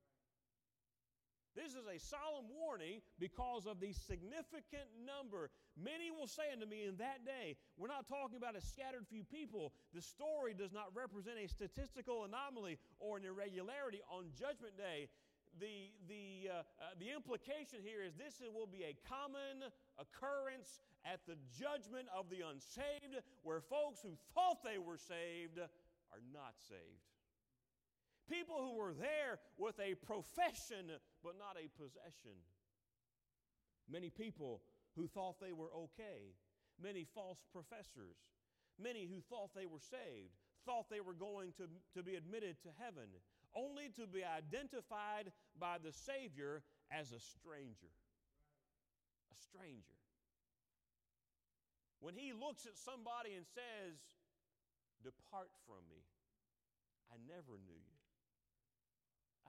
This 1.55 1.73
is 1.73 1.87
a 1.89 1.97
solemn 1.97 2.45
warning 2.49 3.01
because 3.17 3.65
of 3.65 3.79
the 3.79 3.91
significant 3.93 4.85
number. 5.01 5.49
Many 5.75 6.11
will 6.11 6.27
say 6.27 6.53
unto 6.53 6.65
me 6.65 6.85
in 6.85 6.97
that 6.97 7.25
day, 7.25 7.57
we're 7.77 7.89
not 7.89 8.07
talking 8.07 8.37
about 8.37 8.55
a 8.55 8.61
scattered 8.61 9.07
few 9.09 9.23
people. 9.23 9.73
The 9.93 10.01
story 10.01 10.53
does 10.53 10.71
not 10.71 10.93
represent 10.93 11.37
a 11.41 11.47
statistical 11.47 12.25
anomaly 12.25 12.77
or 12.99 13.17
an 13.17 13.25
irregularity 13.25 14.01
on 14.09 14.29
Judgment 14.37 14.77
Day. 14.77 15.09
The, 15.57 15.89
the, 16.07 16.49
uh, 16.49 16.53
uh, 16.61 16.93
the 17.01 17.09
implication 17.09 17.81
here 17.81 18.05
is 18.05 18.13
this 18.13 18.37
will 18.53 18.69
be 18.69 18.85
a 18.85 18.95
common 19.09 19.65
occurrence 19.97 20.79
at 21.03 21.25
the 21.25 21.35
judgment 21.57 22.05
of 22.13 22.29
the 22.29 22.45
unsaved, 22.45 23.25
where 23.41 23.59
folks 23.59 23.99
who 24.01 24.13
thought 24.35 24.63
they 24.63 24.77
were 24.77 24.97
saved 24.97 25.57
are 25.57 26.23
not 26.31 26.53
saved. 26.69 27.09
People 28.29 28.61
who 28.61 28.77
were 28.77 28.93
there 28.93 29.39
with 29.57 29.79
a 29.79 29.95
profession 29.95 30.93
but 31.23 31.37
not 31.37 31.57
a 31.57 31.67
possession. 31.75 32.37
Many 33.89 34.09
people 34.09 34.61
who 34.95 35.07
thought 35.07 35.39
they 35.39 35.53
were 35.53 35.71
okay. 35.73 36.35
Many 36.81 37.05
false 37.13 37.43
professors. 37.51 38.17
Many 38.81 39.05
who 39.05 39.19
thought 39.29 39.51
they 39.53 39.65
were 39.65 39.83
saved, 39.83 40.31
thought 40.65 40.89
they 40.89 41.01
were 41.01 41.13
going 41.13 41.51
to, 41.59 41.67
to 41.95 42.03
be 42.03 42.15
admitted 42.15 42.55
to 42.63 42.69
heaven, 42.79 43.11
only 43.55 43.91
to 43.99 44.07
be 44.07 44.23
identified 44.23 45.31
by 45.59 45.77
the 45.83 45.91
Savior 45.91 46.63
as 46.91 47.11
a 47.11 47.19
stranger. 47.19 47.91
A 49.31 49.35
stranger. 49.35 49.99
When 51.99 52.15
he 52.15 52.31
looks 52.31 52.65
at 52.65 52.79
somebody 52.79 53.35
and 53.35 53.45
says, 53.51 53.99
Depart 55.03 55.51
from 55.67 55.83
me, 55.91 55.99
I 57.11 57.19
never 57.27 57.59
knew 57.59 57.75
you. 57.75 57.99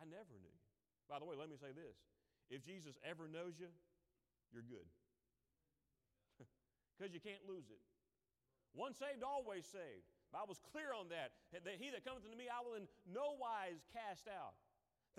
I 0.01 0.07
never 0.07 0.35
knew. 0.42 0.60
By 1.11 1.18
the 1.18 1.27
way, 1.27 1.35
let 1.35 1.51
me 1.51 1.59
say 1.59 1.75
this 1.75 1.99
if 2.55 2.62
Jesus 2.62 2.94
ever 3.03 3.27
knows 3.27 3.59
you, 3.59 3.66
you're 4.55 4.66
good. 4.66 4.87
Because 6.94 7.11
you 7.16 7.20
can't 7.20 7.42
lose 7.49 7.66
it. 7.73 7.81
One 8.77 8.94
saved, 8.94 9.25
always 9.25 9.64
saved. 9.64 10.05
Bible's 10.31 10.61
clear 10.70 10.94
on 10.94 11.11
that. 11.11 11.35
That 11.51 11.81
he 11.81 11.90
that 11.90 12.07
cometh 12.07 12.23
unto 12.23 12.37
me, 12.38 12.46
I 12.46 12.62
will 12.62 12.79
in 12.79 12.87
no 13.09 13.35
wise 13.40 13.83
cast 13.90 14.31
out. 14.31 14.55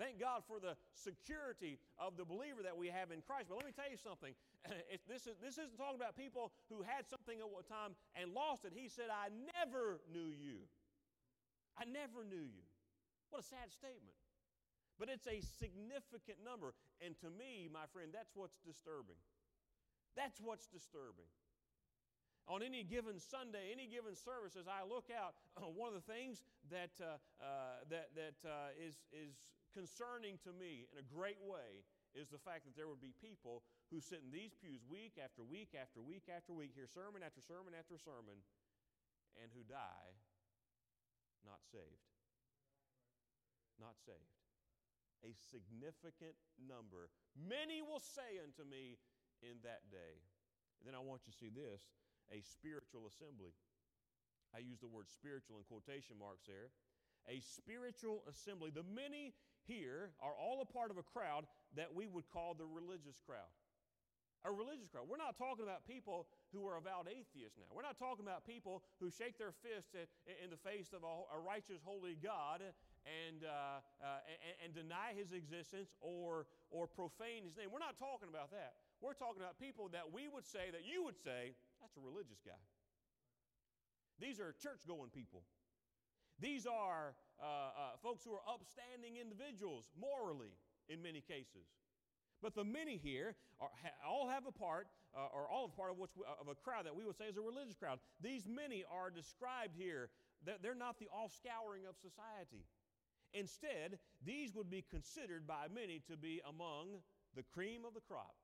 Thank 0.00 0.16
God 0.16 0.40
for 0.48 0.56
the 0.56 0.72
security 0.96 1.76
of 2.00 2.16
the 2.16 2.24
believer 2.24 2.64
that 2.64 2.72
we 2.72 2.88
have 2.88 3.12
in 3.12 3.20
Christ. 3.20 3.52
But 3.52 3.60
let 3.60 3.68
me 3.68 3.76
tell 3.76 3.90
you 3.92 4.00
something. 4.00 4.32
This, 5.10 5.26
is, 5.26 5.34
this 5.42 5.58
isn't 5.58 5.76
talking 5.76 5.98
about 5.98 6.14
people 6.14 6.54
who 6.70 6.86
had 6.86 7.04
something 7.10 7.42
at 7.42 7.50
one 7.50 7.66
time 7.66 7.98
and 8.14 8.30
lost 8.32 8.64
it. 8.64 8.72
He 8.72 8.88
said, 8.88 9.10
I 9.10 9.28
never 9.58 10.00
knew 10.08 10.30
you. 10.30 10.64
I 11.74 11.84
never 11.84 12.22
knew 12.22 12.46
you. 12.46 12.64
What 13.34 13.42
a 13.42 13.44
sad 13.44 13.74
statement. 13.74 14.21
But 15.02 15.10
it's 15.10 15.26
a 15.26 15.42
significant 15.58 16.46
number. 16.46 16.78
And 17.02 17.18
to 17.26 17.28
me, 17.34 17.66
my 17.66 17.90
friend, 17.90 18.14
that's 18.14 18.38
what's 18.38 18.62
disturbing. 18.62 19.18
That's 20.14 20.38
what's 20.38 20.70
disturbing. 20.70 21.26
On 22.46 22.62
any 22.62 22.86
given 22.86 23.18
Sunday, 23.18 23.74
any 23.74 23.90
given 23.90 24.14
service, 24.14 24.54
as 24.54 24.70
I 24.70 24.86
look 24.86 25.10
out, 25.10 25.34
one 25.74 25.90
of 25.90 25.98
the 25.98 26.06
things 26.06 26.46
that, 26.70 26.94
uh, 27.02 27.18
uh, 27.42 27.82
that, 27.90 28.14
that 28.14 28.38
uh, 28.46 28.78
is, 28.78 29.02
is 29.10 29.42
concerning 29.74 30.38
to 30.46 30.54
me 30.54 30.86
in 30.94 31.02
a 31.02 31.06
great 31.10 31.42
way 31.42 31.82
is 32.14 32.30
the 32.30 32.38
fact 32.38 32.62
that 32.70 32.78
there 32.78 32.86
would 32.86 33.02
be 33.02 33.10
people 33.18 33.66
who 33.90 33.98
sit 33.98 34.22
in 34.22 34.30
these 34.30 34.54
pews 34.54 34.86
week 34.86 35.18
after 35.18 35.42
week 35.42 35.74
after 35.74 35.98
week 35.98 36.30
after 36.30 36.54
week, 36.54 36.78
hear 36.78 36.86
sermon 36.86 37.26
after 37.26 37.42
sermon 37.42 37.74
after 37.74 37.98
sermon, 37.98 38.38
and 39.34 39.50
who 39.50 39.66
die 39.66 40.14
not 41.42 41.58
saved. 41.74 42.06
Not 43.82 43.98
saved. 44.06 44.41
A 45.22 45.32
significant 45.50 46.34
number. 46.58 47.10
Many 47.38 47.80
will 47.80 48.02
say 48.02 48.42
unto 48.42 48.66
me 48.66 48.98
in 49.42 49.62
that 49.62 49.86
day. 49.90 50.18
And 50.82 50.84
then 50.90 50.98
I 50.98 51.02
want 51.02 51.22
you 51.26 51.30
to 51.30 51.38
see 51.38 51.50
this 51.50 51.86
a 52.34 52.42
spiritual 52.42 53.06
assembly. 53.06 53.54
I 54.50 54.60
use 54.60 54.82
the 54.82 54.90
word 54.90 55.06
spiritual 55.08 55.62
in 55.62 55.64
quotation 55.68 56.18
marks 56.18 56.44
there. 56.44 56.74
A 57.30 57.38
spiritual 57.38 58.26
assembly. 58.26 58.74
The 58.74 58.82
many 58.82 59.34
here 59.62 60.10
are 60.18 60.34
all 60.34 60.58
a 60.60 60.66
part 60.66 60.90
of 60.90 60.98
a 60.98 61.06
crowd 61.06 61.46
that 61.78 61.94
we 61.94 62.10
would 62.10 62.26
call 62.26 62.54
the 62.58 62.66
religious 62.66 63.16
crowd. 63.22 63.48
A 64.42 64.50
religious 64.50 64.90
crowd. 64.90 65.06
We're 65.06 65.22
not 65.22 65.38
talking 65.38 65.62
about 65.62 65.86
people 65.86 66.26
who 66.50 66.66
are 66.66 66.74
avowed 66.74 67.06
atheists 67.06 67.62
now. 67.62 67.70
We're 67.70 67.86
not 67.86 67.94
talking 67.94 68.26
about 68.26 68.42
people 68.42 68.82
who 68.98 69.06
shake 69.06 69.38
their 69.38 69.54
fists 69.62 69.94
at, 69.94 70.10
in 70.42 70.50
the 70.50 70.58
face 70.58 70.90
of 70.90 71.06
a, 71.06 71.12
a 71.30 71.38
righteous, 71.38 71.78
holy 71.86 72.18
God 72.18 72.58
and, 73.04 73.44
uh, 73.44 73.82
uh, 74.02 74.20
and, 74.26 74.54
and 74.64 74.70
deny 74.74 75.14
his 75.16 75.32
existence 75.32 75.94
or, 76.00 76.46
or 76.70 76.86
profane 76.86 77.44
his 77.44 77.56
name. 77.56 77.70
We're 77.72 77.82
not 77.82 77.98
talking 77.98 78.30
about 78.30 78.50
that. 78.54 78.78
We're 79.02 79.18
talking 79.18 79.42
about 79.42 79.58
people 79.58 79.90
that 79.90 80.06
we 80.10 80.30
would 80.30 80.46
say, 80.46 80.70
that 80.70 80.86
you 80.86 81.02
would 81.02 81.18
say, 81.18 81.54
that's 81.82 81.96
a 81.98 82.04
religious 82.04 82.38
guy. 82.46 82.58
These 84.20 84.38
are 84.38 84.54
church 84.62 84.86
going 84.86 85.10
people. 85.10 85.42
These 86.38 86.66
are 86.66 87.14
uh, 87.42 87.44
uh, 87.44 87.98
folks 88.02 88.22
who 88.24 88.32
are 88.32 88.44
upstanding 88.46 89.18
individuals 89.18 89.90
morally 89.98 90.54
in 90.88 91.02
many 91.02 91.20
cases. 91.20 91.66
But 92.42 92.54
the 92.54 92.64
many 92.64 92.98
here 92.98 93.34
are, 93.60 93.70
all 94.06 94.28
have 94.28 94.46
a 94.46 94.52
part, 94.54 94.88
uh, 95.14 95.30
or 95.34 95.46
all 95.50 95.66
a 95.66 95.74
part 95.76 95.90
of, 95.90 95.98
which 95.98 96.10
we, 96.16 96.24
of 96.26 96.48
a 96.48 96.54
crowd 96.54 96.86
that 96.86 96.94
we 96.94 97.04
would 97.04 97.16
say 97.16 97.26
is 97.26 97.36
a 97.36 97.42
religious 97.42 97.76
crowd. 97.76 97.98
These 98.20 98.46
many 98.46 98.82
are 98.90 99.10
described 99.10 99.74
here 99.78 100.10
they're 100.44 100.74
not 100.74 100.98
the 100.98 101.08
offscouring 101.14 101.86
of 101.88 101.94
society. 101.96 102.66
Instead, 103.32 103.98
these 104.24 104.54
would 104.54 104.68
be 104.68 104.84
considered 104.90 105.46
by 105.46 105.66
many 105.72 106.00
to 106.08 106.16
be 106.16 106.40
among 106.48 107.00
the 107.34 107.42
cream 107.42 107.84
of 107.86 107.94
the 107.94 108.04
crop, 108.04 108.36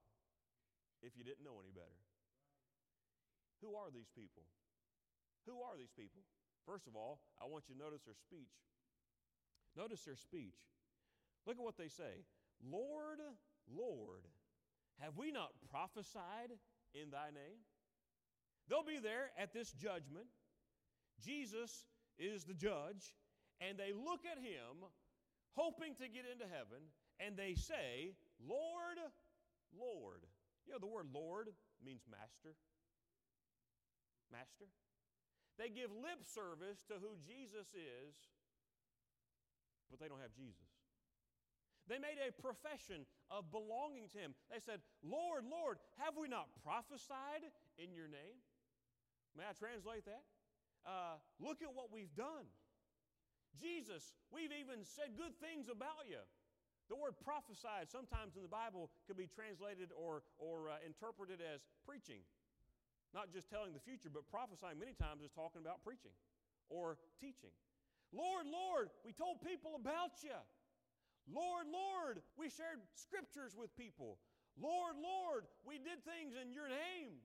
if 1.02 1.12
you 1.16 1.24
didn't 1.24 1.44
know 1.44 1.60
any 1.60 1.70
better. 1.70 2.00
Who 3.60 3.76
are 3.76 3.90
these 3.92 4.08
people? 4.14 4.44
Who 5.46 5.60
are 5.60 5.76
these 5.76 5.92
people? 5.92 6.22
First 6.64 6.86
of 6.86 6.96
all, 6.96 7.20
I 7.40 7.46
want 7.46 7.64
you 7.68 7.74
to 7.74 7.80
notice 7.80 8.02
their 8.04 8.16
speech. 8.16 8.52
Notice 9.76 10.02
their 10.04 10.16
speech. 10.16 10.56
Look 11.46 11.56
at 11.56 11.64
what 11.64 11.76
they 11.76 11.88
say 11.88 12.24
Lord, 12.64 13.20
Lord, 13.70 14.24
have 15.00 15.16
we 15.16 15.30
not 15.30 15.50
prophesied 15.70 16.50
in 16.94 17.10
thy 17.10 17.30
name? 17.32 17.62
They'll 18.68 18.84
be 18.84 18.98
there 18.98 19.30
at 19.38 19.52
this 19.52 19.72
judgment. 19.72 20.26
Jesus 21.24 21.86
is 22.18 22.44
the 22.44 22.54
judge, 22.54 23.14
and 23.60 23.78
they 23.78 23.92
look 23.92 24.22
at 24.24 24.38
him, 24.38 24.86
hoping 25.54 25.94
to 25.98 26.06
get 26.06 26.24
into 26.26 26.46
heaven, 26.46 26.82
and 27.18 27.36
they 27.36 27.54
say, 27.54 28.14
Lord, 28.38 28.98
Lord. 29.74 30.22
You 30.66 30.76
know, 30.76 30.80
the 30.80 30.90
word 30.90 31.10
Lord 31.12 31.48
means 31.82 32.02
master. 32.06 32.54
Master. 34.30 34.68
They 35.58 35.68
give 35.68 35.90
lip 35.90 36.22
service 36.22 36.86
to 36.86 37.00
who 37.02 37.18
Jesus 37.26 37.74
is, 37.74 38.14
but 39.90 39.98
they 39.98 40.06
don't 40.06 40.22
have 40.22 40.36
Jesus. 40.36 40.70
They 41.88 41.96
made 41.98 42.20
a 42.20 42.30
profession 42.36 43.08
of 43.32 43.50
belonging 43.50 44.12
to 44.12 44.18
him. 44.20 44.36
They 44.52 44.60
said, 44.60 44.84
Lord, 45.00 45.48
Lord, 45.48 45.80
have 46.04 46.20
we 46.20 46.28
not 46.28 46.52
prophesied 46.60 47.48
in 47.80 47.96
your 47.96 48.06
name? 48.06 48.44
May 49.32 49.48
I 49.48 49.56
translate 49.56 50.04
that? 50.04 50.22
Uh, 50.84 51.16
look 51.40 51.64
at 51.64 51.72
what 51.72 51.88
we've 51.88 52.12
done. 52.14 52.44
Jesus, 53.56 54.12
we've 54.28 54.52
even 54.52 54.84
said 54.84 55.16
good 55.16 55.32
things 55.40 55.72
about 55.72 56.04
you. 56.04 56.20
The 56.88 56.96
word 56.96 57.20
prophesied 57.20 57.92
sometimes 57.92 58.36
in 58.36 58.42
the 58.44 58.50
Bible 58.50 58.88
could 59.04 59.20
be 59.20 59.28
translated 59.28 59.92
or, 59.92 60.24
or 60.40 60.72
uh, 60.72 60.80
interpreted 60.84 61.44
as 61.44 61.60
preaching. 61.84 62.24
Not 63.12 63.32
just 63.32 63.48
telling 63.48 63.72
the 63.72 63.84
future, 63.84 64.08
but 64.12 64.28
prophesying 64.28 64.80
many 64.80 64.96
times 64.96 65.20
is 65.24 65.32
talking 65.32 65.60
about 65.60 65.84
preaching 65.84 66.12
or 66.68 66.96
teaching. 67.20 67.52
Lord, 68.12 68.48
Lord, 68.48 68.88
we 69.04 69.12
told 69.12 69.44
people 69.44 69.76
about 69.76 70.16
you. 70.24 70.36
Lord, 71.28 71.68
Lord, 71.68 72.24
we 72.40 72.48
shared 72.48 72.80
scriptures 72.96 73.52
with 73.52 73.68
people. 73.76 74.16
Lord, 74.56 74.96
Lord, 74.96 75.44
we 75.64 75.76
did 75.76 76.00
things 76.08 76.32
in 76.32 76.56
your 76.56 76.72
name. 76.72 77.20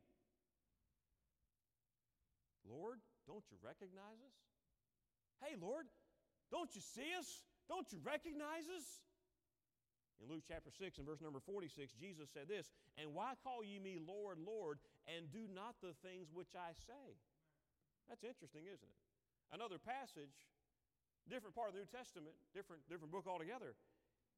Lord, 2.68 3.00
don't 3.28 3.44
you 3.48 3.56
recognize 3.64 4.20
us? 4.20 4.36
Hey, 5.40 5.56
Lord, 5.60 5.88
don't 6.52 6.74
you 6.76 6.82
see 6.82 7.12
us? 7.18 7.28
Don't 7.70 7.88
you 7.92 8.00
recognize 8.04 8.68
us? 8.68 8.88
In 10.22 10.32
Luke 10.32 10.48
chapter 10.48 10.72
6 10.72 11.00
and 11.00 11.08
verse 11.08 11.20
number 11.20 11.44
46, 11.44 11.92
Jesus 12.00 12.32
said 12.32 12.48
this, 12.48 12.72
And 12.96 13.12
why 13.12 13.36
call 13.44 13.60
ye 13.60 13.76
me 13.80 14.00
Lord, 14.00 14.40
Lord, 14.40 14.80
and 15.04 15.28
do 15.34 15.52
not 15.52 15.76
the 15.84 15.92
things 16.00 16.32
which 16.32 16.56
I 16.56 16.72
say? 16.88 17.20
That's 18.08 18.24
interesting, 18.24 18.70
isn't 18.70 18.88
it? 18.88 19.00
Another 19.52 19.76
passage, 19.76 20.48
different 21.28 21.56
part 21.56 21.68
of 21.70 21.76
the 21.76 21.84
New 21.84 21.92
Testament, 21.92 22.36
different, 22.56 22.88
different 22.88 23.12
book 23.12 23.28
altogether. 23.28 23.76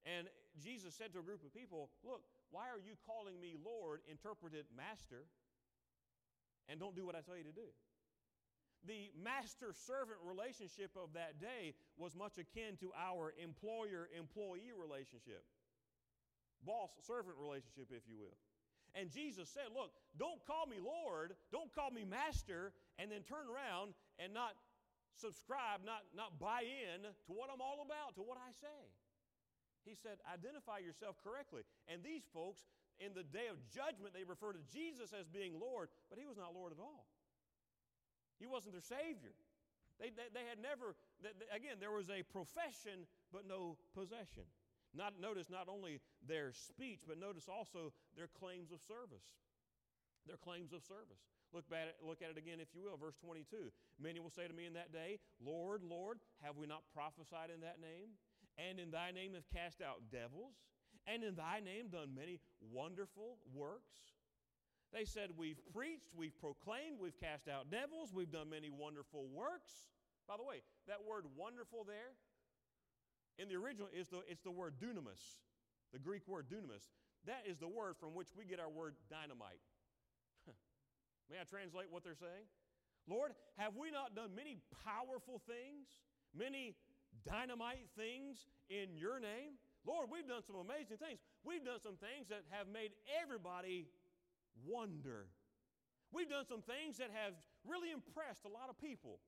And 0.05 0.29
Jesus 0.61 0.93
said 0.93 1.13
to 1.13 1.19
a 1.19 1.25
group 1.25 1.41
of 1.45 1.53
people, 1.53 1.89
Look, 2.05 2.25
why 2.49 2.69
are 2.69 2.81
you 2.81 2.97
calling 3.05 3.41
me 3.41 3.57
Lord, 3.57 4.01
interpreted 4.09 4.65
master, 4.73 5.25
and 6.69 6.79
don't 6.79 6.95
do 6.95 7.05
what 7.05 7.17
I 7.17 7.21
tell 7.21 7.37
you 7.37 7.45
to 7.45 7.53
do? 7.53 7.69
The 8.87 9.09
master 9.17 9.73
servant 9.73 10.21
relationship 10.21 10.93
of 10.95 11.13
that 11.13 11.41
day 11.41 11.73
was 11.97 12.15
much 12.15 12.37
akin 12.37 12.77
to 12.81 12.93
our 12.93 13.33
employer 13.41 14.09
employee 14.13 14.73
relationship 14.77 15.43
boss 16.65 16.89
servant 17.05 17.37
relationship, 17.37 17.93
if 17.93 18.03
you 18.09 18.17
will. 18.17 18.35
And 18.97 19.13
Jesus 19.13 19.47
said, 19.53 19.69
Look, 19.71 19.93
don't 20.17 20.41
call 20.49 20.65
me 20.65 20.81
Lord, 20.81 21.37
don't 21.53 21.69
call 21.71 21.93
me 21.93 22.03
Master, 22.03 22.73
and 22.97 23.13
then 23.13 23.21
turn 23.21 23.45
around 23.45 23.93
and 24.17 24.33
not 24.33 24.57
subscribe, 25.15 25.85
not, 25.85 26.03
not 26.11 26.41
buy 26.41 26.65
in 26.65 27.05
to 27.05 27.31
what 27.31 27.53
I'm 27.53 27.61
all 27.61 27.85
about, 27.85 28.17
to 28.19 28.25
what 28.25 28.41
I 28.41 28.51
say. 28.51 28.81
He 29.85 29.93
said, 29.93 30.17
Identify 30.25 30.81
yourself 30.81 31.21
correctly. 31.21 31.61
And 31.85 32.01
these 32.01 32.25
folks, 32.33 32.65
in 32.97 33.13
the 33.13 33.27
day 33.27 33.51
of 33.51 33.61
judgment, 33.69 34.15
they 34.15 34.25
refer 34.25 34.55
to 34.55 34.63
Jesus 34.71 35.13
as 35.13 35.29
being 35.29 35.59
Lord, 35.59 35.93
but 36.09 36.17
he 36.17 36.25
was 36.25 36.39
not 36.39 36.55
Lord 36.55 36.73
at 36.73 36.81
all. 36.81 37.05
He 38.39 38.45
wasn't 38.45 38.73
their 38.73 38.83
Savior. 38.83 39.35
They, 39.99 40.11
they, 40.11 40.27
they 40.33 40.45
had 40.47 40.59
never, 40.59 40.95
they, 41.23 41.31
again, 41.55 41.79
there 41.79 41.91
was 41.91 42.11
a 42.11 42.23
profession, 42.27 43.07
but 43.31 43.47
no 43.47 43.79
possession. 43.95 44.43
Not, 44.95 45.19
notice 45.19 45.51
not 45.51 45.67
only 45.67 45.99
their 46.23 46.51
speech, 46.51 47.03
but 47.07 47.19
notice 47.19 47.47
also 47.47 47.91
their 48.15 48.27
claims 48.31 48.71
of 48.71 48.79
service. 48.79 49.27
Their 50.27 50.39
claims 50.39 50.71
of 50.73 50.83
service. 50.83 51.19
Look, 51.53 51.65
at 51.71 51.95
look 52.03 52.19
at 52.23 52.31
it 52.31 52.37
again, 52.37 52.59
if 52.59 52.73
you 52.73 52.83
will, 52.83 52.97
verse 52.97 53.15
22. 53.23 53.71
Many 54.01 54.19
will 54.19 54.33
say 54.33 54.47
to 54.47 54.53
me 54.53 54.65
in 54.65 54.73
that 54.73 54.91
day, 54.91 55.19
Lord, 55.39 55.83
Lord, 55.83 56.19
have 56.41 56.57
we 56.57 56.65
not 56.65 56.83
prophesied 56.91 57.53
in 57.53 57.61
that 57.61 57.79
name? 57.79 58.17
And 58.57 58.79
in 58.79 58.89
thy 58.89 59.11
name 59.11 59.35
have 59.35 59.47
cast 59.53 59.79
out 59.79 60.01
devils? 60.11 60.55
And 61.05 61.23
in 61.23 61.35
thy 61.35 61.59
name 61.59 61.87
done 61.87 62.15
many 62.15 62.39
wonderful 62.59 63.37
works? 63.53 64.15
They 64.95 65.03
said, 65.03 65.35
We've 65.35 65.59
preached, 65.75 66.15
we've 66.15 66.39
proclaimed, 66.39 67.03
we've 67.03 67.19
cast 67.19 67.51
out 67.51 67.67
devils, 67.67 68.15
we've 68.15 68.31
done 68.31 68.49
many 68.49 68.71
wonderful 68.71 69.27
works. 69.27 69.91
By 70.23 70.39
the 70.39 70.47
way, 70.47 70.63
that 70.87 71.03
word 71.03 71.27
wonderful 71.35 71.83
there 71.83 72.15
in 73.35 73.51
the 73.51 73.59
original 73.59 73.91
is 73.91 74.07
the, 74.07 74.23
it's 74.31 74.41
the 74.41 74.55
word 74.55 74.79
dunamis, 74.79 75.43
the 75.91 75.99
Greek 75.99 76.23
word 76.31 76.47
dunamis. 76.47 76.95
That 77.27 77.43
is 77.43 77.59
the 77.59 77.67
word 77.67 77.99
from 77.99 78.15
which 78.15 78.31
we 78.39 78.47
get 78.47 78.63
our 78.63 78.71
word 78.71 78.95
dynamite. 79.11 79.59
May 81.29 81.41
I 81.41 81.43
translate 81.43 81.91
what 81.91 82.07
they're 82.07 82.15
saying? 82.15 82.47
Lord, 83.03 83.35
have 83.57 83.75
we 83.75 83.91
not 83.91 84.15
done 84.15 84.31
many 84.31 84.63
powerful 84.85 85.41
things, 85.43 85.91
many 86.31 86.73
dynamite 87.27 87.91
things 87.97 88.47
in 88.69 88.95
your 88.95 89.19
name? 89.19 89.59
Lord, 89.85 90.07
we've 90.09 90.27
done 90.27 90.41
some 90.45 90.55
amazing 90.55 90.97
things. 90.97 91.19
We've 91.43 91.65
done 91.65 91.81
some 91.81 91.97
things 91.97 92.29
that 92.29 92.45
have 92.49 92.71
made 92.71 92.93
everybody 93.21 93.89
wonder. 94.63 95.27
We've 96.11 96.29
done 96.29 96.45
some 96.47 96.61
things 96.61 96.97
that 96.97 97.11
have 97.11 97.33
really 97.67 97.91
impressed 97.91 98.45
a 98.45 98.51
lot 98.51 98.69
of 98.69 98.79
people. 98.79 99.19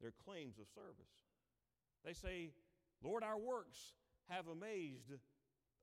They're 0.00 0.14
claims 0.24 0.58
of 0.58 0.70
service. 0.70 1.10
They 2.04 2.14
say, 2.14 2.54
Lord, 3.02 3.26
our 3.26 3.38
works 3.38 3.98
have 4.30 4.46
amazed 4.46 5.10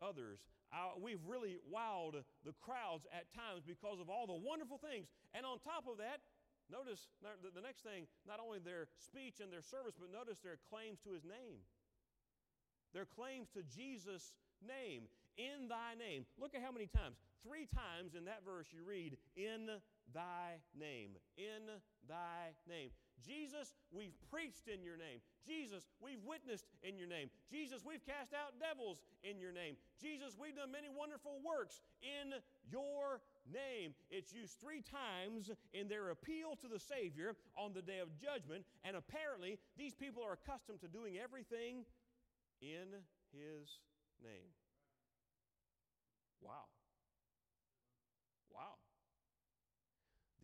others. 0.01 0.39
Our, 0.71 0.95
we've 0.95 1.23
really 1.27 1.59
wowed 1.67 2.23
the 2.45 2.55
crowds 2.63 3.05
at 3.11 3.27
times 3.35 3.67
because 3.67 3.99
of 3.99 4.07
all 4.07 4.27
the 4.27 4.39
wonderful 4.39 4.79
things. 4.79 5.11
And 5.35 5.45
on 5.45 5.59
top 5.59 5.83
of 5.91 5.99
that, 5.99 6.23
notice 6.71 7.11
the 7.21 7.61
next 7.61 7.83
thing 7.83 8.07
not 8.23 8.39
only 8.39 8.59
their 8.59 8.87
speech 8.95 9.43
and 9.43 9.51
their 9.51 9.61
service, 9.61 9.99
but 9.99 10.07
notice 10.11 10.39
their 10.39 10.57
claims 10.71 11.03
to 11.03 11.11
his 11.11 11.27
name. 11.27 11.59
Their 12.95 13.05
claims 13.05 13.51
to 13.51 13.61
Jesus' 13.67 14.31
name. 14.63 15.11
In 15.35 15.67
thy 15.67 15.99
name. 15.99 16.23
Look 16.39 16.55
at 16.55 16.63
how 16.63 16.71
many 16.71 16.87
times. 16.87 17.19
Three 17.45 17.69
times 17.69 18.15
in 18.17 18.25
that 18.25 18.41
verse 18.41 18.67
you 18.73 18.81
read, 18.81 19.17
in 19.37 19.69
thy 20.13 20.57
name. 20.73 21.13
In 21.37 21.77
thy 22.09 22.57
name. 22.67 22.89
Jesus, 23.21 23.73
we've 23.93 24.17
preached 24.33 24.67
in 24.67 24.81
your 24.81 24.97
name. 24.97 25.21
Jesus, 25.45 25.85
we've 26.01 26.23
witnessed 26.25 26.65
in 26.81 26.97
your 26.97 27.07
name. 27.07 27.29
Jesus, 27.49 27.85
we've 27.85 28.03
cast 28.05 28.33
out 28.33 28.57
devils 28.57 29.05
in 29.23 29.39
your 29.39 29.53
name. 29.53 29.77
Jesus, 30.01 30.33
we've 30.33 30.55
done 30.57 30.71
many 30.71 30.89
wonderful 30.89 31.37
works 31.45 31.81
in 32.01 32.33
your 32.65 33.21
name. 33.45 33.93
It's 34.09 34.33
used 34.33 34.57
three 34.59 34.81
times 34.81 35.51
in 35.73 35.87
their 35.87 36.09
appeal 36.09 36.57
to 36.61 36.67
the 36.67 36.79
Savior 36.79 37.37
on 37.57 37.73
the 37.73 37.81
day 37.81 37.99
of 38.01 38.09
judgment, 38.17 38.65
and 38.83 38.97
apparently 38.97 39.59
these 39.77 39.93
people 39.93 40.23
are 40.25 40.33
accustomed 40.33 40.81
to 40.81 40.89
doing 40.89 41.17
everything 41.21 41.85
in 42.61 42.89
His 43.31 43.69
name. 44.23 44.49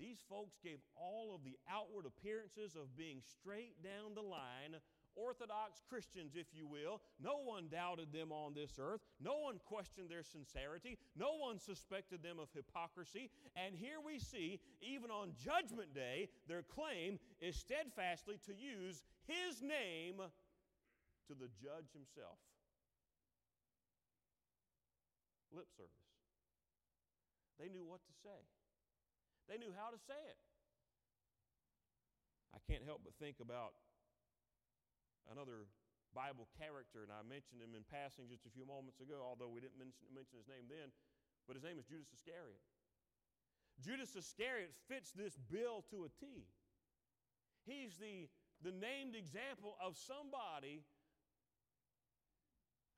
These 0.01 0.25
folks 0.27 0.57
gave 0.63 0.79
all 0.97 1.35
of 1.35 1.43
the 1.45 1.53
outward 1.69 2.09
appearances 2.09 2.75
of 2.75 2.97
being 2.97 3.21
straight 3.21 3.77
down 3.83 4.15
the 4.15 4.25
line, 4.25 4.81
Orthodox 5.13 5.83
Christians, 5.87 6.33
if 6.33 6.47
you 6.57 6.65
will. 6.65 7.01
No 7.21 7.45
one 7.45 7.69
doubted 7.69 8.11
them 8.11 8.31
on 8.31 8.55
this 8.55 8.81
earth. 8.81 9.01
No 9.21 9.37
one 9.37 9.61
questioned 9.63 10.09
their 10.09 10.23
sincerity. 10.23 10.97
No 11.15 11.37
one 11.37 11.59
suspected 11.59 12.23
them 12.23 12.39
of 12.39 12.49
hypocrisy. 12.55 13.29
And 13.55 13.75
here 13.77 14.01
we 14.03 14.17
see, 14.17 14.59
even 14.81 15.11
on 15.11 15.37
Judgment 15.37 15.93
Day, 15.93 16.29
their 16.47 16.63
claim 16.63 17.19
is 17.39 17.55
steadfastly 17.55 18.39
to 18.47 18.53
use 18.57 19.03
His 19.27 19.61
name 19.61 20.17
to 20.17 21.33
the 21.37 21.51
judge 21.61 21.93
himself. 21.93 22.41
Lip 25.53 25.67
service. 25.77 25.93
They 27.59 27.69
knew 27.69 27.85
what 27.85 28.01
to 28.01 28.13
say. 28.23 28.41
They 29.51 29.59
knew 29.59 29.75
how 29.75 29.91
to 29.91 29.99
say 30.07 30.15
it. 30.15 30.39
I 32.55 32.63
can't 32.71 32.87
help 32.87 33.03
but 33.03 33.11
think 33.19 33.43
about 33.43 33.75
another 35.27 35.67
Bible 36.15 36.47
character, 36.55 37.03
and 37.03 37.11
I 37.11 37.19
mentioned 37.27 37.59
him 37.59 37.75
in 37.75 37.83
passing 37.83 38.31
just 38.31 38.47
a 38.47 38.51
few 38.55 38.63
moments 38.63 39.03
ago, 39.03 39.19
although 39.19 39.51
we 39.51 39.59
didn't 39.59 39.75
mention, 39.75 40.07
mention 40.07 40.39
his 40.39 40.47
name 40.47 40.71
then, 40.71 40.95
but 41.51 41.59
his 41.59 41.67
name 41.67 41.75
is 41.75 41.83
Judas 41.83 42.07
Iscariot. 42.15 42.63
Judas 43.83 44.15
Iscariot 44.15 44.71
fits 44.87 45.11
this 45.11 45.35
bill 45.51 45.83
to 45.91 46.07
a 46.07 46.09
T. 46.15 46.47
He's 47.67 47.99
the, 47.99 48.31
the 48.63 48.71
named 48.71 49.19
example 49.19 49.75
of 49.83 49.99
somebody 49.99 50.87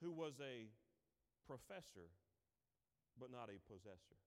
who 0.05 0.13
was 0.13 0.37
a 0.37 0.69
professor, 1.49 2.13
but 3.17 3.33
not 3.33 3.49
a 3.49 3.57
possessor. 3.65 4.21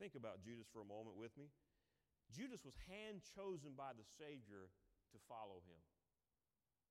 Think 0.00 0.16
about 0.16 0.40
Judas 0.40 0.64
for 0.72 0.80
a 0.80 0.88
moment 0.88 1.20
with 1.20 1.36
me. 1.36 1.52
Judas 2.32 2.64
was 2.64 2.72
hand 2.88 3.20
chosen 3.36 3.76
by 3.76 3.92
the 3.92 4.06
Savior 4.16 4.72
to 5.12 5.18
follow 5.28 5.60
him. 5.68 5.80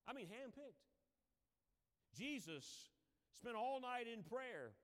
I 0.05 0.13
mean, 0.13 0.29
handpicked. 0.29 0.85
Jesus 2.13 2.93
spent 3.33 3.57
all 3.57 3.81
night 3.81 4.05
in 4.05 4.21
prayer. 4.21 4.77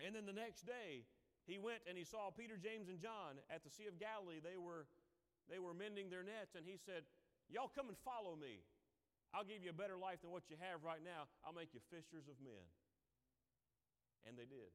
And 0.00 0.16
then 0.16 0.24
the 0.24 0.32
next 0.32 0.64
day, 0.64 1.04
he 1.44 1.60
went 1.60 1.84
and 1.84 2.00
he 2.00 2.04
saw 2.06 2.32
Peter, 2.32 2.56
James, 2.56 2.88
and 2.88 2.96
John 2.96 3.36
at 3.52 3.60
the 3.60 3.68
Sea 3.68 3.92
of 3.92 4.00
Galilee. 4.00 4.40
They 4.40 4.56
were, 4.56 4.88
they 5.52 5.60
were 5.60 5.76
mending 5.76 6.08
their 6.08 6.24
nets, 6.24 6.56
and 6.56 6.64
he 6.64 6.80
said, 6.80 7.04
Y'all 7.52 7.72
come 7.72 7.88
and 7.88 7.98
follow 8.04 8.36
me. 8.36 8.64
I'll 9.32 9.44
give 9.44 9.60
you 9.64 9.72
a 9.72 9.76
better 9.76 9.96
life 9.96 10.20
than 10.24 10.32
what 10.32 10.48
you 10.48 10.56
have 10.60 10.84
right 10.84 11.00
now. 11.04 11.28
I'll 11.44 11.56
make 11.56 11.72
you 11.76 11.80
fishers 11.92 12.28
of 12.28 12.36
men. 12.40 12.64
And 14.24 14.36
they 14.36 14.48
did. 14.48 14.72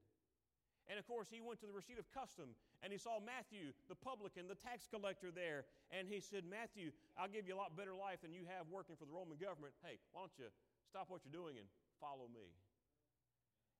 And 0.92 1.00
of 1.00 1.08
course, 1.08 1.32
he 1.32 1.40
went 1.40 1.64
to 1.64 1.68
the 1.68 1.76
receipt 1.76 1.96
of 1.96 2.08
custom 2.12 2.52
and 2.84 2.92
he 2.92 3.00
saw 3.00 3.24
Matthew, 3.24 3.72
the 3.88 3.96
publican, 3.96 4.52
the 4.52 4.60
tax 4.60 4.88
collector 4.92 5.32
there. 5.32 5.64
And 5.96 6.08
he 6.08 6.20
said, 6.20 6.44
Matthew, 6.44 6.92
I'll 7.16 7.32
give 7.32 7.48
you 7.48 7.56
a 7.56 7.60
lot 7.60 7.80
better 7.80 7.96
life 7.96 8.20
than 8.22 8.36
you 8.36 8.44
have 8.52 8.68
working 8.68 9.00
for 9.00 9.08
the 9.08 9.16
Roman 9.16 9.40
government. 9.40 9.72
Hey, 9.80 10.00
why 10.12 10.28
don't 10.28 10.36
you 10.36 10.52
stop 10.84 11.08
what 11.08 11.24
you're 11.24 11.36
doing 11.36 11.56
and 11.56 11.68
follow 12.04 12.28
me? 12.28 12.52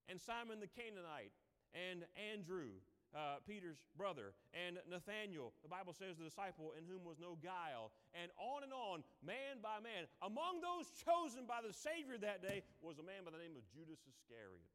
And 0.08 0.20
Simon 0.20 0.64
the 0.64 0.72
Canaanite 0.72 1.36
and 1.76 2.08
Andrew, 2.16 2.76
uh, 3.12 3.44
Peter's 3.48 3.84
brother, 3.98 4.34
and 4.56 4.80
Nathanael, 4.88 5.54
the 5.64 5.72
Bible 5.72 5.94
says 5.94 6.18
the 6.18 6.28
disciple 6.28 6.74
in 6.78 6.86
whom 6.86 7.06
was 7.06 7.18
no 7.20 7.38
guile, 7.42 7.94
and 8.14 8.30
on 8.38 8.64
and 8.64 8.74
on, 8.74 9.04
man 9.26 9.62
by 9.62 9.82
man. 9.82 10.10
Among 10.22 10.62
those 10.62 10.90
chosen 11.02 11.46
by 11.46 11.62
the 11.66 11.74
Savior 11.74 12.18
that 12.22 12.42
day 12.42 12.64
was 12.82 13.00
a 13.00 13.06
man 13.06 13.26
by 13.26 13.32
the 13.32 13.42
name 13.42 13.56
of 13.58 13.66
Judas 13.74 14.02
Iscariot. 14.06 14.66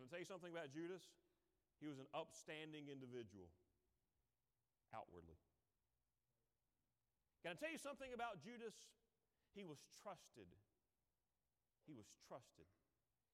Can 0.00 0.08
I 0.08 0.16
tell 0.16 0.24
you 0.24 0.32
something 0.32 0.48
about 0.48 0.72
Judas? 0.72 1.04
He 1.76 1.84
was 1.84 2.00
an 2.00 2.08
upstanding 2.16 2.88
individual 2.88 3.52
outwardly. 4.96 5.36
Can 7.44 7.52
I 7.52 7.56
tell 7.60 7.68
you 7.68 7.76
something 7.76 8.16
about 8.16 8.40
Judas? 8.40 8.72
He 9.52 9.60
was 9.60 9.84
trusted. 10.00 10.48
He 11.84 11.92
was 11.92 12.08
trusted. 12.24 12.64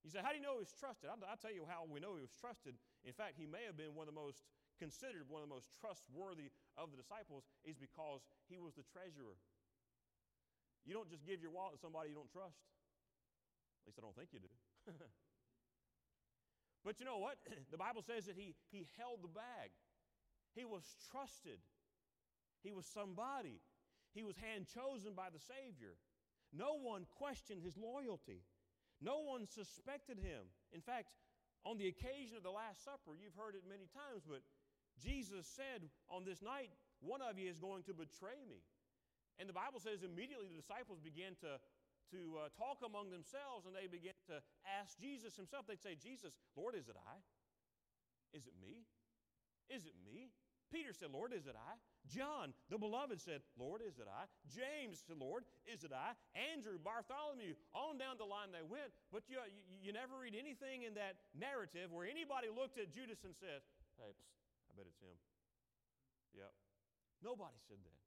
You 0.02 0.10
say, 0.10 0.26
How 0.26 0.34
do 0.34 0.42
you 0.42 0.42
know 0.42 0.58
he 0.58 0.66
was 0.66 0.74
trusted? 0.74 1.06
I'll, 1.06 1.22
I'll, 1.30 1.38
tell 1.38 1.54
you 1.54 1.70
how 1.70 1.86
we 1.86 2.02
know 2.02 2.18
he 2.18 2.26
was 2.26 2.34
trusted. 2.34 2.74
In 3.06 3.14
fact, 3.14 3.38
he 3.38 3.46
may 3.46 3.62
have 3.62 3.78
been 3.78 3.94
one 3.94 4.10
of 4.10 4.14
the 4.14 4.18
most 4.18 4.42
considered 4.82 5.30
one 5.30 5.42
of 5.42 5.46
the 5.46 5.54
most 5.54 5.70
trustworthy 5.78 6.50
of 6.74 6.90
the 6.90 6.98
disciples, 6.98 7.46
is 7.62 7.78
because 7.78 8.26
he 8.50 8.58
was 8.58 8.74
the 8.74 8.82
treasurer. 8.90 9.38
You 10.82 10.98
don't 10.98 11.10
just 11.10 11.22
give 11.22 11.38
your 11.38 11.54
wallet 11.54 11.78
to 11.78 11.80
somebody 11.80 12.10
you 12.10 12.18
don't 12.18 12.30
trust. 12.30 12.58
At 13.86 13.94
least 13.94 13.98
I 13.98 14.02
don't 14.02 14.18
think 14.18 14.34
you 14.34 14.42
do. 14.42 14.50
But 16.86 17.02
you 17.02 17.06
know 17.10 17.18
what? 17.18 17.42
the 17.74 17.82
Bible 17.82 18.06
says 18.06 18.30
that 18.30 18.38
he, 18.38 18.54
he 18.70 18.86
held 18.94 19.18
the 19.26 19.34
bag. 19.34 19.74
He 20.54 20.62
was 20.62 20.86
trusted. 21.10 21.58
He 22.62 22.70
was 22.70 22.86
somebody. 22.86 23.58
He 24.14 24.22
was 24.22 24.38
hand 24.38 24.70
chosen 24.70 25.18
by 25.18 25.34
the 25.34 25.42
Savior. 25.42 25.98
No 26.54 26.78
one 26.78 27.10
questioned 27.18 27.66
his 27.66 27.74
loyalty. 27.74 28.46
No 29.02 29.26
one 29.26 29.50
suspected 29.50 30.22
him. 30.22 30.46
In 30.70 30.80
fact, 30.80 31.10
on 31.66 31.76
the 31.76 31.90
occasion 31.90 32.38
of 32.38 32.46
the 32.46 32.54
Last 32.54 32.86
Supper, 32.86 33.18
you've 33.18 33.34
heard 33.34 33.58
it 33.58 33.66
many 33.66 33.90
times, 33.90 34.22
but 34.22 34.46
Jesus 35.02 35.44
said, 35.44 35.90
On 36.06 36.22
this 36.22 36.40
night, 36.40 36.70
one 37.02 37.20
of 37.20 37.36
you 37.36 37.50
is 37.50 37.58
going 37.58 37.82
to 37.90 37.92
betray 37.92 38.40
me. 38.46 38.62
And 39.36 39.50
the 39.50 39.58
Bible 39.58 39.82
says 39.82 40.06
immediately 40.06 40.48
the 40.48 40.62
disciples 40.62 41.02
began 41.02 41.34
to 41.42 41.58
to 42.14 42.38
uh, 42.38 42.54
talk 42.54 42.78
among 42.86 43.10
themselves 43.10 43.66
and 43.66 43.74
they 43.74 43.90
to 44.26 44.42
ask 44.80 44.98
Jesus 44.98 45.36
himself. 45.36 45.66
They'd 45.66 45.82
say, 45.82 45.96
Jesus, 45.96 46.36
Lord, 46.56 46.74
is 46.74 46.88
it 46.88 46.96
I? 46.96 47.16
Is 48.36 48.46
it 48.46 48.54
me? 48.60 48.86
Is 49.70 49.86
it 49.86 49.94
me? 50.04 50.30
Peter 50.70 50.90
said, 50.90 51.14
Lord, 51.14 51.30
is 51.30 51.46
it 51.46 51.54
I? 51.54 51.78
John, 52.10 52.50
the 52.70 52.78
beloved, 52.78 53.22
said, 53.22 53.42
Lord, 53.54 53.82
is 53.82 53.98
it 54.02 54.10
I? 54.10 54.26
James 54.50 55.02
said, 55.06 55.18
Lord, 55.18 55.46
is 55.66 55.86
it 55.86 55.94
I? 55.94 56.18
Andrew, 56.34 56.78
Bartholomew, 56.78 57.54
on 57.70 57.98
down 57.98 58.18
the 58.18 58.26
line 58.26 58.50
they 58.50 58.66
went. 58.66 58.90
But 59.14 59.30
you, 59.30 59.38
you, 59.46 59.90
you 59.90 59.90
never 59.94 60.18
read 60.18 60.34
anything 60.34 60.82
in 60.82 60.98
that 60.98 61.22
narrative 61.38 61.94
where 61.94 62.06
anybody 62.06 62.50
looked 62.50 62.78
at 62.82 62.90
Judas 62.90 63.22
and 63.22 63.34
said, 63.38 63.62
Hey, 63.94 64.10
psst, 64.10 64.66
I 64.66 64.74
bet 64.74 64.90
it's 64.90 64.98
him. 64.98 65.14
Yep. 66.34 66.50
Nobody 67.22 67.58
said 67.70 67.78
that. 67.80 68.02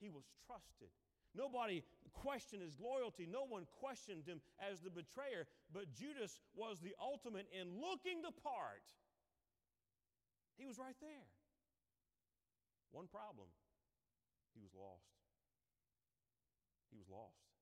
He 0.00 0.08
was 0.08 0.24
trusted. 0.48 0.90
Nobody 1.34 1.82
questioned 2.12 2.62
his 2.62 2.78
loyalty. 2.80 3.26
No 3.26 3.46
one 3.46 3.66
questioned 3.78 4.26
him 4.26 4.40
as 4.58 4.80
the 4.80 4.90
betrayer. 4.90 5.46
But 5.72 5.94
Judas 5.94 6.40
was 6.54 6.80
the 6.80 6.94
ultimate 7.00 7.46
in 7.54 7.80
looking 7.80 8.22
the 8.22 8.34
part. 8.34 8.84
He 10.58 10.66
was 10.66 10.78
right 10.78 10.96
there. 11.00 11.26
One 12.90 13.06
problem 13.06 13.46
he 14.54 14.60
was 14.60 14.74
lost. 14.74 15.14
He 16.90 16.98
was 16.98 17.06
lost. 17.06 17.54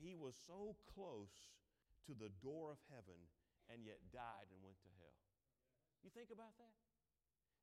He 0.00 0.16
was 0.16 0.32
so 0.48 0.74
close 0.96 1.52
to 2.08 2.16
the 2.16 2.32
door 2.40 2.72
of 2.72 2.80
heaven 2.88 3.20
and 3.70 3.84
yet 3.84 4.00
died 4.10 4.48
and 4.48 4.58
went 4.64 4.80
to 4.82 4.90
hell. 4.98 5.14
You 6.02 6.10
think 6.10 6.32
about 6.32 6.56
that? 6.58 6.74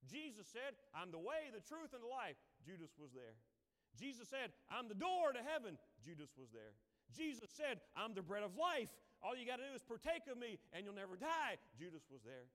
Jesus 0.07 0.47
said, 0.47 0.79
I'm 0.95 1.11
the 1.11 1.19
way, 1.19 1.51
the 1.51 1.59
truth, 1.59 1.91
and 1.91 1.99
the 1.99 2.07
life. 2.07 2.39
Judas 2.63 2.95
was 2.95 3.11
there. 3.11 3.35
Jesus 3.99 4.31
said, 4.31 4.55
I'm 4.71 4.87
the 4.87 4.95
door 4.95 5.35
to 5.35 5.43
heaven. 5.43 5.77
Judas 5.99 6.31
was 6.39 6.49
there. 6.55 6.71
Jesus 7.11 7.49
said, 7.51 7.83
I'm 7.97 8.13
the 8.15 8.23
bread 8.23 8.43
of 8.43 8.55
life. 8.55 8.89
All 9.19 9.35
you 9.35 9.43
got 9.43 9.59
to 9.59 9.67
do 9.67 9.75
is 9.75 9.83
partake 9.83 10.31
of 10.31 10.39
me 10.39 10.57
and 10.71 10.85
you'll 10.85 10.95
never 10.95 11.19
die. 11.19 11.59
Judas 11.75 12.07
was 12.07 12.23
there. 12.23 12.47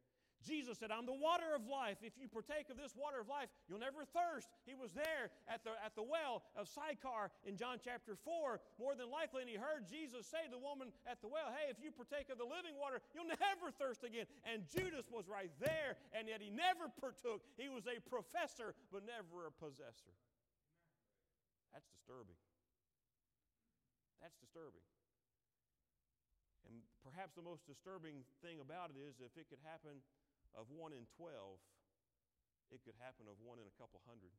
Jesus 0.44 0.76
said, 0.76 0.92
I'm 0.92 1.08
the 1.08 1.16
water 1.16 1.56
of 1.56 1.64
life. 1.64 2.04
If 2.04 2.20
you 2.20 2.28
partake 2.28 2.68
of 2.68 2.76
this 2.76 2.92
water 2.92 3.16
of 3.16 3.32
life, 3.32 3.48
you'll 3.64 3.80
never 3.80 4.04
thirst. 4.04 4.52
He 4.68 4.76
was 4.76 4.92
there 4.92 5.32
at 5.48 5.64
the, 5.64 5.72
at 5.80 5.96
the 5.96 6.04
well 6.04 6.44
of 6.52 6.68
Sychar 6.68 7.32
in 7.48 7.56
John 7.56 7.80
chapter 7.80 8.12
4, 8.12 8.60
more 8.76 8.92
than 8.92 9.08
likely, 9.08 9.40
and 9.40 9.48
he 9.48 9.56
heard 9.56 9.88
Jesus 9.88 10.28
say 10.28 10.44
to 10.44 10.52
the 10.52 10.60
woman 10.60 10.92
at 11.08 11.24
the 11.24 11.32
well, 11.32 11.48
Hey, 11.48 11.72
if 11.72 11.80
you 11.80 11.88
partake 11.88 12.28
of 12.28 12.36
the 12.36 12.44
living 12.44 12.76
water, 12.76 13.00
you'll 13.16 13.30
never 13.40 13.72
thirst 13.72 14.04
again. 14.04 14.28
And 14.44 14.68
Judas 14.68 15.08
was 15.08 15.24
right 15.32 15.50
there, 15.64 15.96
and 16.12 16.28
yet 16.28 16.44
he 16.44 16.52
never 16.52 16.92
partook. 16.92 17.40
He 17.56 17.72
was 17.72 17.88
a 17.88 17.96
professor, 18.04 18.76
but 18.92 19.00
never 19.08 19.48
a 19.48 19.52
possessor. 19.56 20.12
That's 21.74 21.90
disturbing. 21.90 22.38
That's 24.22 24.38
disturbing. 24.38 24.86
And 26.70 26.80
perhaps 27.04 27.34
the 27.36 27.44
most 27.44 27.66
disturbing 27.68 28.24
thing 28.40 28.62
about 28.62 28.94
it 28.94 28.96
is 28.96 29.20
if 29.20 29.36
it 29.36 29.50
could 29.52 29.60
happen 29.66 30.00
of 30.56 30.70
one 30.70 30.94
in 30.94 31.04
12, 31.18 31.58
it 32.72 32.80
could 32.86 32.96
happen 33.02 33.28
of 33.28 33.36
one 33.42 33.60
in 33.60 33.66
a 33.68 33.74
couple 33.76 34.00
hundred. 34.08 34.32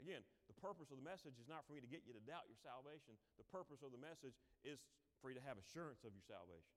Again, 0.00 0.22
the 0.46 0.56
purpose 0.56 0.88
of 0.94 0.96
the 0.96 1.04
message 1.04 1.36
is 1.36 1.50
not 1.50 1.66
for 1.66 1.74
me 1.74 1.82
to 1.82 1.90
get 1.90 2.06
you 2.06 2.14
to 2.14 2.22
doubt 2.24 2.46
your 2.48 2.60
salvation. 2.62 3.18
The 3.36 3.48
purpose 3.48 3.82
of 3.82 3.90
the 3.90 4.00
message 4.00 4.38
is 4.62 4.80
for 5.20 5.28
you 5.32 5.36
to 5.36 5.44
have 5.44 5.58
assurance 5.58 6.06
of 6.06 6.14
your 6.14 6.24
salvation. 6.24 6.72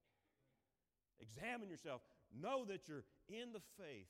Examine 1.20 1.70
yourself. 1.70 2.02
Know 2.32 2.64
that 2.66 2.88
you're 2.88 3.06
in 3.28 3.52
the 3.52 3.64
faith. 3.76 4.10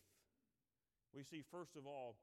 We 1.10 1.26
see, 1.26 1.42
first 1.42 1.74
of 1.74 1.90
all, 1.90 2.22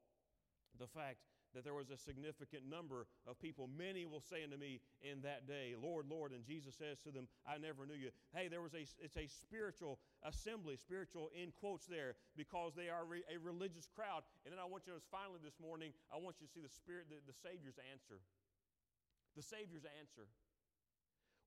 the 0.79 0.87
fact 0.87 1.23
that 1.55 1.65
there 1.65 1.73
was 1.73 1.89
a 1.89 1.97
significant 1.97 2.69
number 2.69 3.09
of 3.25 3.41
people. 3.41 3.65
Many 3.65 4.05
will 4.05 4.21
say 4.21 4.45
unto 4.45 4.61
me 4.61 4.85
in 5.01 5.25
that 5.25 5.49
day, 5.49 5.73
Lord, 5.73 6.05
Lord. 6.05 6.37
And 6.37 6.45
Jesus 6.45 6.77
says 6.77 7.01
to 7.09 7.11
them, 7.11 7.25
I 7.49 7.57
never 7.57 7.89
knew 7.89 7.97
you. 7.97 8.13
Hey, 8.37 8.53
there 8.53 8.61
was 8.61 8.77
a, 8.77 8.85
it's 9.01 9.17
a 9.17 9.25
spiritual 9.25 9.97
assembly, 10.21 10.77
spiritual 10.77 11.33
in 11.33 11.57
quotes 11.57 11.89
there, 11.89 12.21
because 12.37 12.77
they 12.77 12.93
are 12.93 13.09
re, 13.09 13.25
a 13.33 13.41
religious 13.41 13.89
crowd. 13.89 14.21
And 14.45 14.53
then 14.53 14.61
I 14.61 14.69
want 14.69 14.85
you 14.85 14.93
to, 14.93 15.01
finally 15.09 15.41
this 15.41 15.57
morning, 15.57 15.97
I 16.13 16.21
want 16.21 16.37
you 16.45 16.47
to 16.47 16.53
see 16.53 16.61
the 16.61 16.69
Spirit, 16.69 17.09
the, 17.09 17.25
the 17.25 17.37
Savior's 17.41 17.81
answer. 17.89 18.21
The 19.33 19.45
Savior's 19.45 19.89
answer 19.97 20.29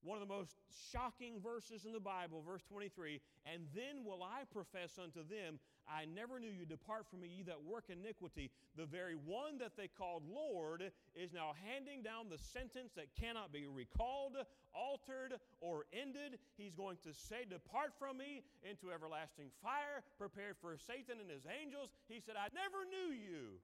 one 0.02 0.20
of 0.20 0.26
the 0.26 0.34
most 0.34 0.56
shocking 0.92 1.40
verses 1.42 1.84
in 1.84 1.92
the 1.92 2.00
Bible, 2.00 2.42
verse 2.46 2.62
23 2.68 3.20
And 3.44 3.64
then 3.74 4.04
will 4.04 4.22
I 4.22 4.44
profess 4.52 4.98
unto 4.98 5.20
them, 5.26 5.58
I 5.88 6.06
never 6.06 6.38
knew 6.38 6.50
you, 6.50 6.64
depart 6.64 7.06
from 7.10 7.20
me, 7.20 7.28
ye 7.28 7.42
that 7.44 7.60
work 7.62 7.90
iniquity. 7.90 8.50
The 8.76 8.86
very 8.86 9.14
one 9.14 9.58
that 9.58 9.76
they 9.76 9.88
called 9.88 10.22
Lord 10.24 10.92
is 11.14 11.32
now 11.32 11.52
handing 11.66 12.02
down 12.02 12.30
the 12.30 12.38
sentence 12.38 12.92
that 12.94 13.10
cannot 13.18 13.52
be 13.52 13.66
recalled, 13.66 14.36
altered, 14.72 15.34
or 15.60 15.84
ended. 15.92 16.38
He's 16.56 16.74
going 16.74 16.96
to 17.02 17.12
say, 17.12 17.42
Depart 17.48 17.92
from 17.98 18.18
me 18.18 18.42
into 18.62 18.94
everlasting 18.94 19.50
fire, 19.62 20.06
prepared 20.16 20.56
for 20.60 20.78
Satan 20.78 21.18
and 21.18 21.30
his 21.30 21.44
angels. 21.44 21.90
He 22.08 22.20
said, 22.20 22.38
I 22.38 22.48
never 22.54 22.86
knew 22.86 23.10
you. 23.10 23.58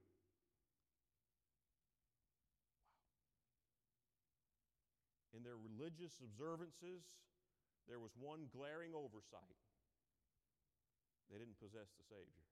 Their 5.47 5.55
religious 5.55 6.19
observances, 6.19 7.07
there 7.87 8.03
was 8.03 8.11
one 8.19 8.51
glaring 8.51 8.91
oversight. 8.91 9.55
They 11.31 11.39
didn't 11.39 11.55
possess 11.55 11.87
the 11.95 12.03
Savior. 12.03 12.43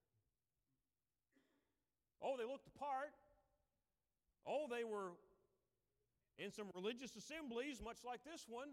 Oh, 2.24 2.40
they 2.40 2.48
looked 2.48 2.64
the 2.64 2.80
part. 2.80 3.12
Oh, 4.48 4.72
they 4.72 4.88
were 4.88 5.12
in 6.40 6.56
some 6.56 6.72
religious 6.72 7.12
assemblies, 7.20 7.84
much 7.84 8.00
like 8.08 8.24
this 8.24 8.48
one. 8.48 8.72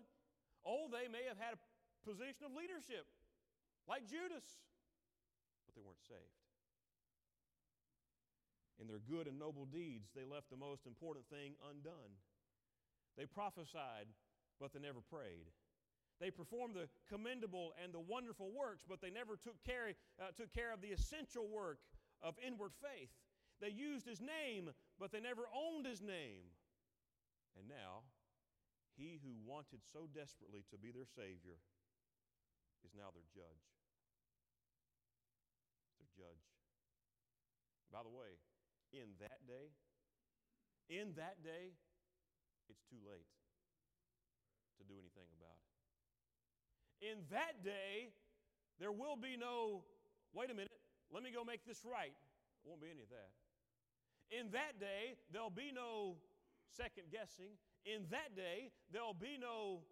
Oh, 0.63 0.87
they 0.87 1.11
may 1.11 1.27
have 1.27 1.43
had 1.43 1.59
a 1.59 1.61
position 2.07 2.47
of 2.47 2.55
leadership, 2.55 3.11
like 3.91 4.07
Judas, 4.07 4.47
but 5.67 5.75
they 5.75 5.83
weren't 5.83 6.07
saved. 6.07 6.39
In 8.79 8.87
their 8.87 9.03
good 9.03 9.27
and 9.27 9.39
noble 9.39 9.67
deeds, 9.67 10.15
they 10.15 10.27
left 10.27 10.51
the 10.51 10.59
most 10.59 10.87
important 10.87 11.27
thing 11.27 11.59
undone. 11.67 12.15
They 13.17 13.27
prophesied, 13.27 14.09
but 14.61 14.73
they 14.73 14.81
never 14.81 15.01
prayed. 15.01 15.51
They 16.21 16.31
performed 16.31 16.77
the 16.77 16.89
commendable 17.11 17.75
and 17.83 17.93
the 17.93 18.01
wonderful 18.01 18.51
works, 18.55 18.85
but 18.89 19.01
they 19.01 19.11
never 19.11 19.37
took 19.37 19.59
care, 19.67 19.91
uh, 20.21 20.31
took 20.37 20.53
care 20.53 20.73
of 20.73 20.81
the 20.81 20.95
essential 20.95 21.49
work 21.49 21.79
of 22.23 22.35
inward 22.39 22.73
faith. 22.79 23.11
They 23.61 23.71
used 23.71 24.07
his 24.07 24.21
name, 24.21 24.71
but 24.99 25.11
they 25.11 25.21
never 25.21 25.51
owned 25.51 25.87
his 25.87 26.01
name. 26.01 26.47
And 27.59 27.69
now, 27.69 28.07
he 28.97 29.19
who 29.23 29.35
wanted 29.45 29.81
so 29.93 30.07
desperately 30.15 30.65
to 30.71 30.79
be 30.79 30.91
their 30.91 31.09
Savior 31.11 31.59
is 32.85 32.95
now 32.95 33.11
their 33.11 33.27
judge. 33.35 33.67
Their 35.99 36.11
judge. 36.15 36.45
By 37.93 38.03
the 38.03 38.15
way, 38.15 38.39
in 38.93 39.19
that 39.21 39.43
day, 39.47 39.75
in 40.89 41.15
that 41.17 41.43
day, 41.43 41.75
it's 42.73 42.89
too 42.89 43.01
late 43.05 43.29
to 44.81 44.83
do 44.89 44.97
anything 44.97 45.29
about 45.37 45.61
it. 45.61 45.69
In 47.05 47.29
that 47.29 47.61
day, 47.61 48.17
there 48.81 48.91
will 48.91 49.21
be 49.21 49.37
no, 49.37 49.85
wait 50.33 50.49
a 50.49 50.57
minute, 50.57 50.73
let 51.13 51.23
me 51.23 51.29
go 51.29 51.45
make 51.45 51.69
this 51.69 51.85
right. 51.85 52.17
Won't 52.65 52.81
be 52.81 52.89
any 52.89 53.05
of 53.05 53.13
that. 53.13 53.31
In 54.33 54.49
that 54.57 54.81
day, 54.81 55.21
there'll 55.29 55.53
be 55.53 55.69
no 55.75 56.17
second 56.73 57.13
guessing. 57.13 57.61
In 57.85 58.09
that 58.09 58.33
day, 58.33 58.73
there'll 58.89 59.13
be 59.13 59.37
no 59.37 59.85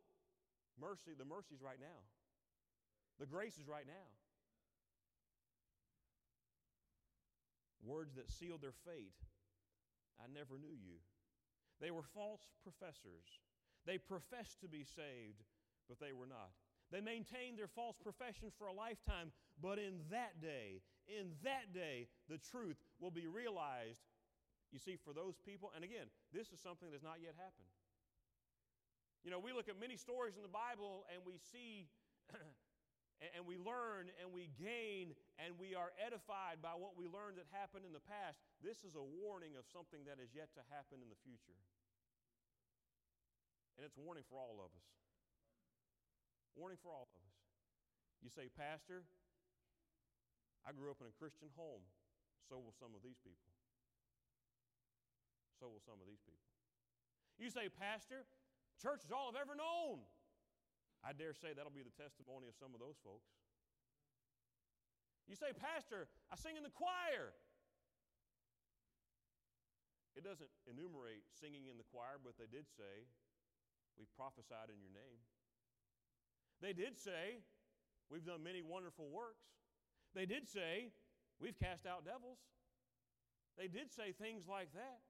mercy. 0.80 1.12
The 1.12 1.28
mercy's 1.28 1.60
right 1.60 1.80
now, 1.80 2.00
the 3.18 3.26
grace 3.26 3.58
is 3.58 3.68
right 3.68 3.86
now. 3.86 4.08
Words 7.84 8.14
that 8.16 8.30
sealed 8.30 8.62
their 8.62 8.76
fate. 8.86 9.16
I 10.20 10.28
never 10.32 10.58
knew 10.58 10.76
you. 10.76 11.00
They 11.80 11.90
were 11.90 12.04
false 12.14 12.42
professors. 12.62 13.40
They 13.86 13.98
professed 13.98 14.60
to 14.60 14.68
be 14.68 14.84
saved, 14.84 15.42
but 15.88 15.98
they 15.98 16.12
were 16.12 16.28
not. 16.28 16.52
They 16.92 17.00
maintained 17.00 17.58
their 17.58 17.70
false 17.70 17.96
profession 17.96 18.50
for 18.58 18.66
a 18.66 18.72
lifetime, 18.72 19.32
but 19.62 19.78
in 19.78 20.02
that 20.10 20.42
day, 20.42 20.82
in 21.06 21.32
that 21.44 21.72
day, 21.72 22.08
the 22.28 22.38
truth 22.38 22.76
will 23.00 23.10
be 23.10 23.26
realized. 23.26 24.02
You 24.72 24.78
see, 24.78 24.98
for 24.98 25.12
those 25.12 25.38
people, 25.38 25.70
and 25.74 25.84
again, 25.84 26.10
this 26.32 26.52
is 26.52 26.60
something 26.60 26.90
that's 26.90 27.02
not 27.02 27.22
yet 27.22 27.34
happened. 27.38 27.70
You 29.24 29.30
know, 29.30 29.38
we 29.38 29.52
look 29.52 29.68
at 29.68 29.78
many 29.78 29.96
stories 29.96 30.36
in 30.36 30.42
the 30.42 30.52
Bible 30.52 31.04
and 31.12 31.20
we 31.26 31.36
see 31.52 31.88
and 33.20 33.44
we 33.44 33.60
learn 33.60 34.08
and 34.16 34.32
we 34.32 34.48
gain 34.56 35.12
and 35.36 35.52
we 35.60 35.76
are 35.76 35.92
edified 36.00 36.64
by 36.64 36.72
what 36.72 36.96
we 36.96 37.04
learned 37.04 37.36
that 37.36 37.44
happened 37.52 37.84
in 37.84 37.92
the 37.92 38.00
past. 38.00 38.40
This 38.64 38.80
is 38.80 38.96
a 38.96 39.04
warning 39.04 39.60
of 39.60 39.68
something 39.68 40.08
that 40.08 40.16
is 40.16 40.32
yet 40.32 40.48
to 40.56 40.64
happen 40.72 41.04
in 41.04 41.12
the 41.12 41.20
future. 41.20 41.56
And 43.76 43.84
it's 43.84 44.00
a 44.00 44.04
warning 44.04 44.24
for 44.24 44.40
all 44.40 44.60
of 44.64 44.72
us. 44.72 44.88
Warning 46.56 46.80
for 46.80 46.88
all 46.88 47.08
of 47.12 47.20
us. 47.20 47.36
You 48.24 48.32
say, 48.32 48.48
Pastor, 48.52 49.04
I 50.64 50.72
grew 50.72 50.92
up 50.92 51.00
in 51.00 51.08
a 51.08 51.16
Christian 51.16 51.48
home. 51.56 51.84
So 52.48 52.56
will 52.60 52.74
some 52.76 52.96
of 52.96 53.04
these 53.04 53.20
people. 53.20 53.52
So 55.60 55.68
will 55.68 55.84
some 55.84 56.00
of 56.00 56.08
these 56.08 56.20
people. 56.24 56.48
You 57.36 57.48
say, 57.48 57.68
Pastor, 57.72 58.24
church 58.80 59.04
is 59.04 59.12
all 59.12 59.32
I've 59.32 59.40
ever 59.40 59.56
known. 59.56 60.04
I 61.00 61.16
dare 61.16 61.32
say 61.32 61.56
that'll 61.56 61.72
be 61.72 61.84
the 61.84 61.96
testimony 61.96 62.48
of 62.48 62.56
some 62.60 62.76
of 62.76 62.80
those 62.80 63.00
folks. 63.00 63.32
You 65.24 65.36
say, 65.38 65.54
Pastor, 65.54 66.10
I 66.28 66.36
sing 66.36 66.58
in 66.58 66.66
the 66.66 66.74
choir. 66.74 67.32
It 70.18 70.26
doesn't 70.26 70.50
enumerate 70.66 71.22
singing 71.38 71.70
in 71.70 71.78
the 71.78 71.86
choir, 71.88 72.18
but 72.18 72.34
they 72.36 72.50
did 72.50 72.66
say, 72.68 73.08
We've 73.96 74.10
prophesied 74.16 74.72
in 74.72 74.80
your 74.80 74.92
name. 74.92 75.20
They 76.60 76.72
did 76.72 76.98
say, 76.98 77.40
We've 78.10 78.26
done 78.26 78.42
many 78.42 78.60
wonderful 78.60 79.08
works. 79.08 79.46
They 80.14 80.26
did 80.26 80.50
say, 80.50 80.90
We've 81.38 81.56
cast 81.56 81.86
out 81.86 82.04
devils. 82.04 82.42
They 83.56 83.68
did 83.68 83.92
say 83.92 84.12
things 84.12 84.44
like 84.50 84.72
that. 84.74 85.00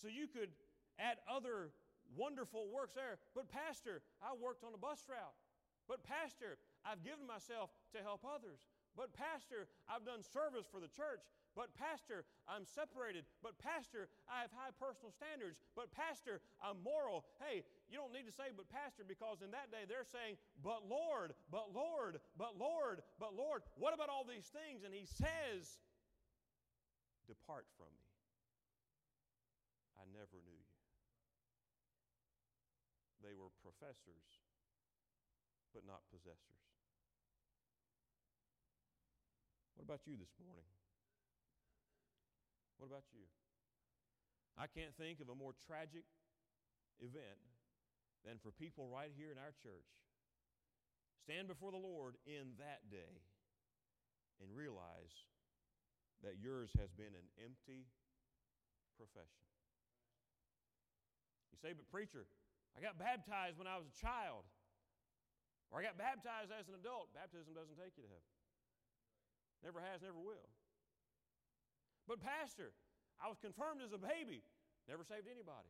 So 0.00 0.08
you 0.08 0.26
could 0.26 0.50
add 0.98 1.18
other 1.28 1.70
wonderful 2.16 2.68
works 2.72 2.94
there. 2.94 3.18
But, 3.34 3.48
Pastor, 3.48 4.02
I 4.22 4.32
worked 4.36 4.64
on 4.64 4.72
a 4.72 4.80
bus 4.80 5.04
route. 5.08 5.36
But, 5.88 6.04
Pastor, 6.04 6.60
I've 6.84 7.00
given 7.00 7.24
myself 7.24 7.72
to 7.96 8.04
help 8.04 8.20
others. 8.24 8.60
But, 8.92 9.16
Pastor, 9.16 9.68
I've 9.88 10.04
done 10.04 10.20
service 10.20 10.68
for 10.68 10.80
the 10.80 10.90
church. 10.92 11.24
But, 11.56 11.72
Pastor, 11.74 12.28
I'm 12.44 12.68
separated. 12.68 13.24
But, 13.40 13.56
Pastor, 13.58 14.12
I 14.28 14.44
have 14.44 14.52
high 14.52 14.74
personal 14.76 15.10
standards. 15.10 15.58
But, 15.72 15.90
Pastor, 15.90 16.44
I'm 16.60 16.78
moral. 16.84 17.24
Hey, 17.40 17.64
you 17.88 17.96
don't 17.96 18.12
need 18.12 18.28
to 18.28 18.34
say, 18.34 18.52
but, 18.52 18.68
Pastor, 18.68 19.02
because 19.02 19.40
in 19.40 19.50
that 19.56 19.72
day 19.72 19.88
they're 19.88 20.06
saying, 20.06 20.36
but 20.60 20.84
Lord, 20.84 21.32
but 21.48 21.72
Lord, 21.72 22.20
but 22.36 22.60
Lord, 22.60 23.00
but 23.16 23.32
Lord. 23.32 23.64
What 23.80 23.96
about 23.96 24.12
all 24.12 24.28
these 24.28 24.52
things? 24.52 24.84
And 24.84 24.92
He 24.92 25.08
says, 25.08 25.80
Depart 27.28 27.66
from 27.76 27.92
me. 27.92 28.08
I 30.00 30.04
never 30.12 30.40
knew 30.44 30.56
you. 30.56 30.67
They 33.22 33.34
were 33.34 33.50
professors, 33.60 34.28
but 35.74 35.82
not 35.86 36.06
possessors. 36.10 36.62
What 39.74 39.86
about 39.86 40.06
you 40.06 40.18
this 40.18 40.34
morning? 40.42 40.66
What 42.78 42.90
about 42.90 43.06
you? 43.14 43.26
I 44.58 44.66
can't 44.66 44.94
think 44.98 45.22
of 45.22 45.30
a 45.30 45.38
more 45.38 45.54
tragic 45.66 46.06
event 46.98 47.38
than 48.26 48.42
for 48.42 48.50
people 48.50 48.90
right 48.90 49.14
here 49.14 49.30
in 49.30 49.38
our 49.38 49.54
church 49.62 49.86
stand 51.22 51.46
before 51.46 51.70
the 51.70 51.78
Lord 51.78 52.16
in 52.26 52.56
that 52.58 52.88
day 52.90 53.22
and 54.42 54.48
realize 54.50 55.12
that 56.24 56.42
yours 56.42 56.70
has 56.78 56.90
been 56.96 57.14
an 57.14 57.28
empty 57.38 57.86
profession. 58.98 59.46
You 61.54 61.58
say, 61.62 61.76
but 61.76 61.86
preacher, 61.92 62.26
I 62.76 62.84
got 62.84 62.98
baptized 62.98 63.56
when 63.56 63.66
I 63.66 63.78
was 63.78 63.86
a 63.88 63.96
child. 63.96 64.44
Or 65.70 65.80
I 65.80 65.82
got 65.84 66.00
baptized 66.00 66.48
as 66.52 66.68
an 66.68 66.76
adult. 66.76 67.12
Baptism 67.12 67.52
doesn't 67.52 67.76
take 67.76 67.96
you 67.96 68.04
to 68.04 68.10
heaven. 68.10 68.32
Never 69.60 69.80
has, 69.84 70.00
never 70.00 70.16
will. 70.16 70.48
But, 72.06 72.24
Pastor, 72.24 72.72
I 73.20 73.28
was 73.28 73.36
confirmed 73.36 73.84
as 73.84 73.92
a 73.92 74.00
baby. 74.00 74.40
Never 74.88 75.04
saved 75.04 75.28
anybody. 75.28 75.68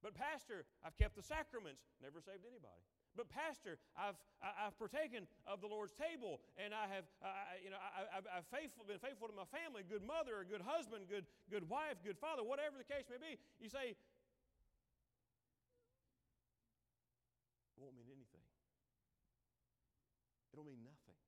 But, 0.00 0.16
Pastor, 0.16 0.64
I've 0.80 0.96
kept 0.96 1.18
the 1.18 1.26
sacraments. 1.26 1.84
Never 2.00 2.22
saved 2.24 2.48
anybody. 2.48 2.80
But, 3.12 3.28
Pastor, 3.32 3.80
I've, 3.96 4.16
I've 4.40 4.76
partaken 4.76 5.24
of 5.48 5.64
the 5.64 5.68
Lord's 5.68 5.96
table 5.96 6.44
and 6.60 6.76
I 6.76 6.84
have, 6.92 7.08
you 7.64 7.72
know, 7.72 7.80
I, 7.80 8.04
have 8.12 8.28
I've 8.28 8.48
faithful, 8.52 8.84
been 8.84 9.00
faithful 9.00 9.24
to 9.24 9.36
my 9.36 9.48
family, 9.48 9.84
good 9.88 10.04
mother, 10.04 10.44
a 10.44 10.46
good 10.46 10.60
husband, 10.60 11.08
good, 11.08 11.24
good 11.48 11.64
wife, 11.64 11.96
good 12.04 12.20
father, 12.20 12.44
whatever 12.44 12.76
the 12.76 12.84
case 12.84 13.08
may 13.08 13.16
be. 13.16 13.40
You 13.56 13.72
say, 13.72 13.96
It 17.76 17.84
won't 17.84 17.96
mean 17.96 18.08
anything. 18.08 18.44
It'll 20.56 20.64
mean 20.64 20.80
nothing. 20.80 21.20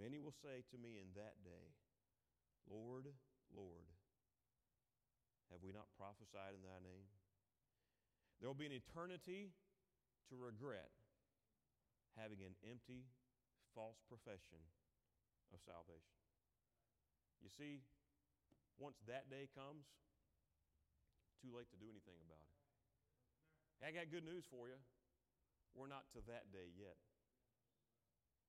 Many 0.00 0.16
will 0.16 0.32
say 0.32 0.64
to 0.72 0.80
me 0.80 0.96
in 0.96 1.12
that 1.12 1.44
day, 1.44 1.76
Lord, 2.64 3.04
Lord, 3.52 3.84
have 5.52 5.60
we 5.60 5.76
not 5.76 5.92
prophesied 6.00 6.56
in 6.56 6.64
thy 6.64 6.80
name? 6.80 7.04
There 8.40 8.48
will 8.48 8.56
be 8.56 8.64
an 8.64 8.72
eternity 8.72 9.52
to 10.32 10.40
regret 10.40 10.88
having 12.16 12.40
an 12.40 12.56
empty, 12.64 13.04
false 13.76 14.00
profession 14.08 14.64
of 15.52 15.60
salvation. 15.60 16.16
You 17.44 17.52
see, 17.52 17.84
once 18.80 18.96
that 19.04 19.28
day 19.28 19.52
comes, 19.52 19.84
too 21.44 21.52
late 21.52 21.68
to 21.70 21.78
do 21.78 21.92
anything 21.92 22.16
about 22.24 22.40
it. 22.40 22.56
I 23.84 23.92
got 23.92 24.08
good 24.08 24.24
news 24.24 24.48
for 24.48 24.72
you. 24.72 24.80
We're 25.74 25.90
not 25.90 26.08
to 26.16 26.20
that 26.28 26.52
day 26.52 26.70
yet. 26.76 26.96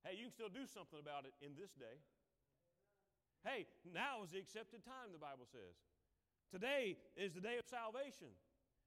Hey, 0.04 0.16
you 0.16 0.32
can 0.32 0.36
still 0.36 0.54
do 0.54 0.64
something 0.64 1.00
about 1.00 1.28
it 1.28 1.36
in 1.44 1.60
this 1.60 1.76
day. 1.76 2.00
Hey, 3.44 3.68
now 3.88 4.24
is 4.24 4.32
the 4.32 4.40
accepted 4.40 4.84
time, 4.84 5.12
the 5.12 5.20
Bible 5.22 5.48
says. 5.48 5.76
Today 6.52 6.98
is 7.16 7.36
the 7.36 7.44
day 7.44 7.60
of 7.60 7.68
salvation. 7.68 8.32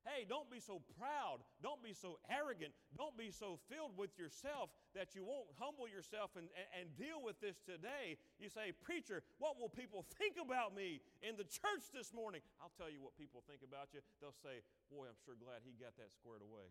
Hey, 0.03 0.27
don't 0.27 0.51
be 0.51 0.59
so 0.59 0.83
proud. 0.99 1.47
Don't 1.63 1.79
be 1.79 1.95
so 1.95 2.19
arrogant. 2.27 2.75
Don't 2.99 3.15
be 3.15 3.31
so 3.31 3.63
filled 3.71 3.95
with 3.95 4.19
yourself 4.19 4.75
that 4.99 5.15
you 5.15 5.23
won't 5.23 5.47
humble 5.63 5.87
yourself 5.87 6.35
and, 6.35 6.51
and, 6.59 6.69
and, 6.75 6.87
deal 6.99 7.23
with 7.23 7.39
this 7.39 7.63
today. 7.63 8.19
You 8.43 8.51
say, 8.51 8.75
Preacher, 8.83 9.23
what 9.39 9.63
will 9.63 9.71
people 9.71 10.03
think 10.19 10.43
about 10.43 10.75
me 10.75 10.99
in 11.23 11.39
the 11.39 11.47
church 11.47 11.87
this 11.95 12.11
morning? 12.11 12.43
I'll 12.59 12.75
tell 12.75 12.91
you 12.91 12.99
what 12.99 13.15
people 13.15 13.47
think 13.47 13.63
about 13.63 13.95
you. 13.95 14.03
They'll 14.19 14.35
say, 14.43 14.67
Boy, 14.91 15.07
I'm 15.07 15.19
sure 15.23 15.39
glad 15.39 15.63
he 15.63 15.79
got 15.79 15.95
that 16.03 16.11
squared 16.11 16.43
away. 16.43 16.67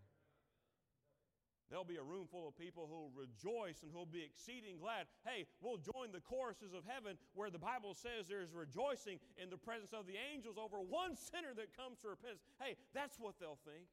There'll 1.71 1.87
be 1.87 1.95
a 1.95 2.03
room 2.03 2.27
full 2.27 2.51
of 2.51 2.59
people 2.59 2.83
who'll 2.91 3.15
rejoice 3.15 3.79
and 3.79 3.95
who'll 3.95 4.03
be 4.03 4.19
exceeding 4.19 4.75
glad. 4.75 5.07
Hey, 5.23 5.47
we'll 5.63 5.79
join 5.79 6.11
the 6.11 6.19
choruses 6.19 6.75
of 6.75 6.83
heaven 6.83 7.15
where 7.31 7.47
the 7.47 7.63
Bible 7.63 7.95
says 7.95 8.27
there's 8.27 8.51
rejoicing 8.51 9.23
in 9.39 9.47
the 9.47 9.55
presence 9.55 9.95
of 9.95 10.03
the 10.03 10.19
angels 10.19 10.59
over 10.59 10.83
one 10.83 11.15
sinner 11.15 11.55
that 11.55 11.71
comes 11.71 11.95
to 12.03 12.11
repentance. 12.11 12.43
Hey, 12.59 12.75
that's 12.91 13.15
what 13.15 13.39
they'll 13.39 13.63
think. 13.63 13.87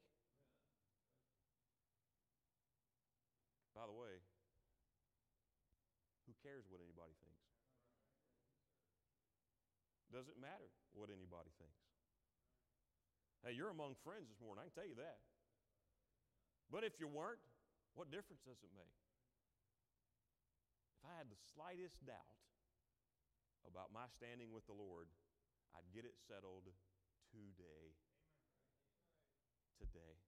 By 3.71 3.87
the 3.87 3.95
way, 3.95 4.19
who 6.27 6.35
cares 6.43 6.67
what 6.67 6.83
anybody 6.83 7.15
thinks? 7.23 7.47
Doesn't 10.11 10.35
matter 10.35 10.67
what 10.91 11.07
anybody 11.07 11.47
thinks. 11.55 11.79
Hey, 13.39 13.55
you're 13.55 13.71
among 13.71 13.95
friends 14.03 14.27
this 14.27 14.43
morning, 14.43 14.59
I 14.59 14.67
can 14.67 14.75
tell 14.83 14.89
you 14.91 14.99
that. 14.99 15.23
But 16.67 16.83
if 16.83 16.99
you 16.99 17.07
weren't, 17.07 17.39
what 17.93 18.11
difference 18.11 18.41
does 18.45 18.61
it 18.61 18.71
make? 18.75 18.97
If 20.99 21.07
I 21.07 21.15
had 21.15 21.31
the 21.31 21.39
slightest 21.55 21.99
doubt 22.03 22.39
about 23.63 23.95
my 23.95 24.07
standing 24.19 24.51
with 24.51 24.67
the 24.67 24.75
Lord, 24.75 25.07
I'd 25.75 25.87
get 25.93 26.03
it 26.03 26.17
settled 26.27 26.67
today. 27.31 27.95
Today. 29.79 30.19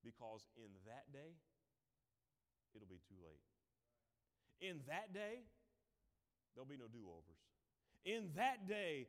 Because 0.00 0.48
in 0.56 0.72
that 0.88 1.12
day, 1.12 1.36
it'll 2.72 2.88
be 2.88 3.02
too 3.04 3.20
late. 3.20 3.44
In 4.60 4.80
that 4.88 5.12
day, 5.12 5.44
there'll 6.54 6.68
be 6.68 6.80
no 6.80 6.88
do 6.88 7.04
overs. 7.08 7.44
In 8.04 8.32
that 8.36 8.68
day, 8.68 9.06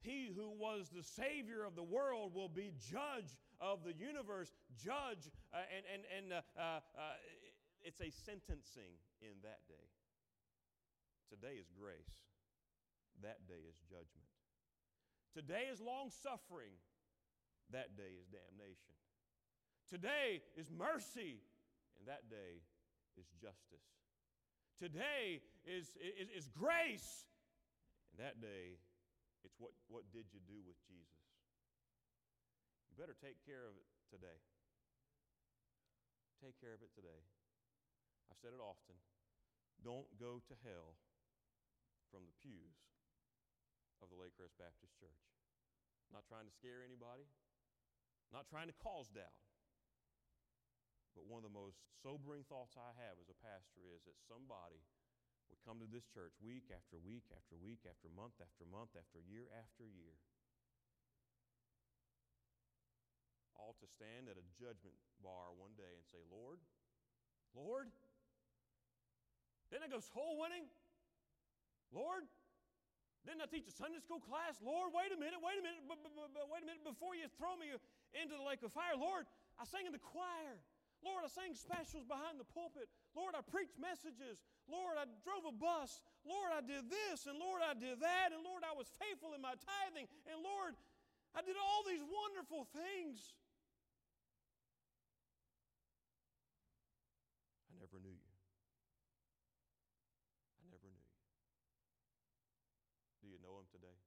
he 0.00 0.28
who 0.34 0.52
was 0.52 0.90
the 0.92 1.02
Savior 1.02 1.64
of 1.64 1.76
the 1.76 1.82
world 1.82 2.34
will 2.34 2.48
be 2.48 2.72
judge 2.76 3.32
of 3.60 3.84
the 3.84 3.94
universe, 3.94 4.52
judge, 4.76 5.30
uh, 5.52 5.64
and, 5.70 5.84
and, 5.86 6.02
and 6.10 6.26
uh, 6.32 6.42
uh, 6.58 6.80
uh 6.96 7.16
it's 7.84 8.00
a 8.00 8.08
sentencing 8.08 8.96
in 9.20 9.36
that 9.44 9.60
day. 9.68 9.88
Today 11.28 11.60
is 11.60 11.68
grace, 11.76 12.16
that 13.20 13.44
day 13.46 13.60
is 13.68 13.76
judgment. 13.90 14.32
Today 15.36 15.68
is 15.68 15.80
long 15.84 16.08
suffering, 16.08 16.72
that 17.70 17.96
day 17.96 18.16
is 18.16 18.24
damnation. 18.32 18.96
Today 19.90 20.40
is 20.56 20.72
mercy, 20.72 21.44
and 21.98 22.08
that 22.08 22.30
day 22.30 22.64
is 23.20 23.28
justice. 23.36 23.84
Today 24.80 25.42
is, 25.66 25.92
is, 26.00 26.28
is 26.32 26.48
grace. 26.48 27.26
And 28.10 28.24
that 28.24 28.40
day, 28.40 28.78
it's 29.44 29.54
what, 29.58 29.72
what 29.88 30.04
did 30.12 30.30
you 30.32 30.40
do 30.46 30.58
with 30.66 30.78
Jesus? 30.86 31.23
You 32.94 33.02
better 33.02 33.18
take 33.18 33.42
care 33.42 33.66
of 33.66 33.74
it 33.74 33.90
today. 34.06 34.38
Take 36.38 36.54
care 36.62 36.78
of 36.78 36.78
it 36.78 36.94
today. 36.94 37.26
I've 38.30 38.38
said 38.38 38.54
it 38.54 38.62
often. 38.62 38.94
Don't 39.82 40.06
go 40.14 40.38
to 40.46 40.54
hell 40.62 40.94
from 42.14 42.22
the 42.22 42.38
pews 42.38 42.86
of 43.98 44.14
the 44.14 44.18
Lakecrest 44.22 44.54
Baptist 44.62 44.94
Church. 44.94 45.26
not 46.14 46.22
trying 46.30 46.46
to 46.46 46.54
scare 46.54 46.86
anybody, 46.86 47.26
not 48.30 48.46
trying 48.46 48.70
to 48.70 48.76
cause 48.78 49.10
doubt. 49.10 49.42
But 51.18 51.26
one 51.26 51.42
of 51.42 51.50
the 51.50 51.58
most 51.58 51.82
sobering 51.98 52.46
thoughts 52.46 52.78
I 52.78 52.94
have 52.94 53.18
as 53.18 53.26
a 53.26 53.42
pastor 53.42 53.90
is 53.90 54.06
that 54.06 54.22
somebody 54.30 54.86
would 55.50 55.58
come 55.66 55.82
to 55.82 55.90
this 55.90 56.06
church 56.06 56.38
week 56.38 56.70
after 56.70 57.02
week 57.02 57.26
after 57.34 57.58
week 57.58 57.82
after 57.90 58.06
month 58.14 58.38
after 58.38 58.62
month 58.62 58.94
after 58.94 59.18
year 59.18 59.50
after 59.50 59.82
year. 59.82 60.14
All 63.56 63.74
to 63.80 63.86
stand 63.86 64.28
at 64.28 64.36
a 64.36 64.46
judgment 64.58 64.96
bar 65.22 65.54
one 65.56 65.72
day 65.78 65.88
and 65.94 66.04
say, 66.10 66.20
Lord, 66.28 66.58
Lord, 67.54 67.88
didn't 69.70 69.86
I 69.86 69.90
go 69.90 70.02
soul 70.02 70.36
winning? 70.38 70.66
Lord, 71.94 72.26
didn't 73.24 73.40
I 73.40 73.48
teach 73.48 73.64
a 73.70 73.74
Sunday 73.74 74.02
school 74.02 74.20
class? 74.20 74.58
Lord, 74.60 74.92
wait 74.92 75.14
a 75.14 75.18
minute, 75.18 75.40
wait 75.40 75.56
a 75.56 75.64
minute, 75.64 75.86
b- 75.86 75.96
b- 75.96 76.12
b- 76.12 76.50
wait 76.50 76.62
a 76.62 76.68
minute 76.68 76.84
before 76.84 77.16
you 77.16 77.30
throw 77.40 77.56
me 77.56 77.72
into 78.12 78.34
the 78.36 78.44
lake 78.44 78.60
of 78.66 78.74
fire. 78.74 78.98
Lord, 78.98 79.24
I 79.56 79.64
sang 79.64 79.86
in 79.86 79.94
the 79.94 80.02
choir. 80.02 80.60
Lord, 81.04 81.20
I 81.24 81.28
sang 81.28 81.52
specials 81.52 82.08
behind 82.08 82.40
the 82.40 82.48
pulpit. 82.48 82.88
Lord, 83.12 83.36
I 83.36 83.44
preached 83.44 83.76
messages. 83.76 84.40
Lord, 84.64 84.96
I 84.96 85.04
drove 85.20 85.44
a 85.44 85.52
bus. 85.52 86.00
Lord, 86.24 86.48
I 86.48 86.64
did 86.64 86.88
this. 86.88 87.28
And 87.28 87.36
Lord, 87.36 87.60
I 87.60 87.76
did 87.76 88.00
that. 88.00 88.32
And 88.32 88.40
Lord, 88.40 88.64
I 88.64 88.72
was 88.72 88.88
faithful 88.96 89.36
in 89.36 89.44
my 89.44 89.52
tithing. 89.52 90.08
And 90.24 90.40
Lord, 90.40 90.72
I 91.36 91.44
did 91.44 91.60
all 91.60 91.84
these 91.84 92.00
wonderful 92.00 92.64
things. 92.72 93.20
I 97.68 97.76
never 97.76 98.00
knew 98.00 98.16
you. 98.16 98.32
I 100.56 100.64
never 100.72 100.88
knew 100.88 101.04
you. 101.04 101.20
Do 103.20 103.28
you 103.28 103.36
know 103.44 103.60
him 103.60 103.68
today? 103.68 103.98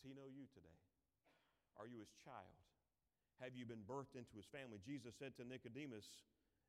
Does 0.00 0.08
he 0.08 0.16
know 0.16 0.32
you 0.32 0.48
today? 0.56 0.80
Are 1.76 1.84
you 1.84 2.00
his 2.00 2.12
child? 2.24 2.56
have 3.40 3.56
you 3.56 3.64
been 3.64 3.80
birthed 3.88 4.14
into 4.14 4.36
his 4.36 4.44
family? 4.52 4.76
Jesus 4.84 5.16
said 5.16 5.32
to 5.40 5.48
Nicodemus, 5.48 6.04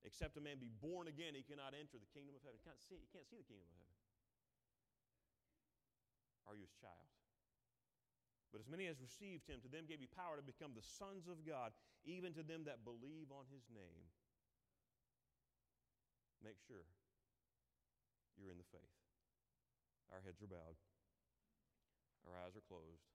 Except 0.01 0.39
a 0.39 0.41
man 0.41 0.57
be 0.57 0.71
born 0.81 1.05
again, 1.05 1.37
he 1.37 1.45
cannot 1.45 1.77
enter 1.77 2.01
the 2.01 2.09
kingdom 2.09 2.33
of 2.33 2.41
heaven. 2.41 2.57
He 2.57 2.65
can't 2.65 2.81
see, 2.81 2.97
he 2.97 3.11
can't 3.13 3.27
see 3.27 3.37
the 3.37 3.45
kingdom 3.45 3.69
of 3.69 3.75
heaven. 3.77 3.95
Are 6.49 6.55
you 6.57 6.65
his 6.65 6.73
child? 6.81 7.05
But 8.49 8.65
as 8.65 8.67
many 8.71 8.89
as 8.89 8.97
received 8.97 9.45
him, 9.45 9.61
to 9.61 9.69
them 9.69 9.85
gave 9.85 10.01
he 10.01 10.09
power 10.09 10.41
to 10.41 10.43
become 10.43 10.73
the 10.73 10.81
sons 10.81 11.29
of 11.29 11.45
God, 11.45 11.69
even 12.01 12.33
to 12.33 12.41
them 12.41 12.65
that 12.65 12.81
believe 12.81 13.29
on 13.29 13.45
his 13.53 13.61
name. 13.69 14.09
Make 16.41 16.57
sure 16.65 16.81
you're 18.33 18.49
in 18.49 18.57
the 18.57 18.71
faith. 18.73 18.97
Our 20.09 20.19
heads 20.25 20.41
are 20.41 20.49
bowed, 20.49 20.79
our 22.25 22.35
eyes 22.41 22.57
are 22.57 22.65
closed. 22.65 23.10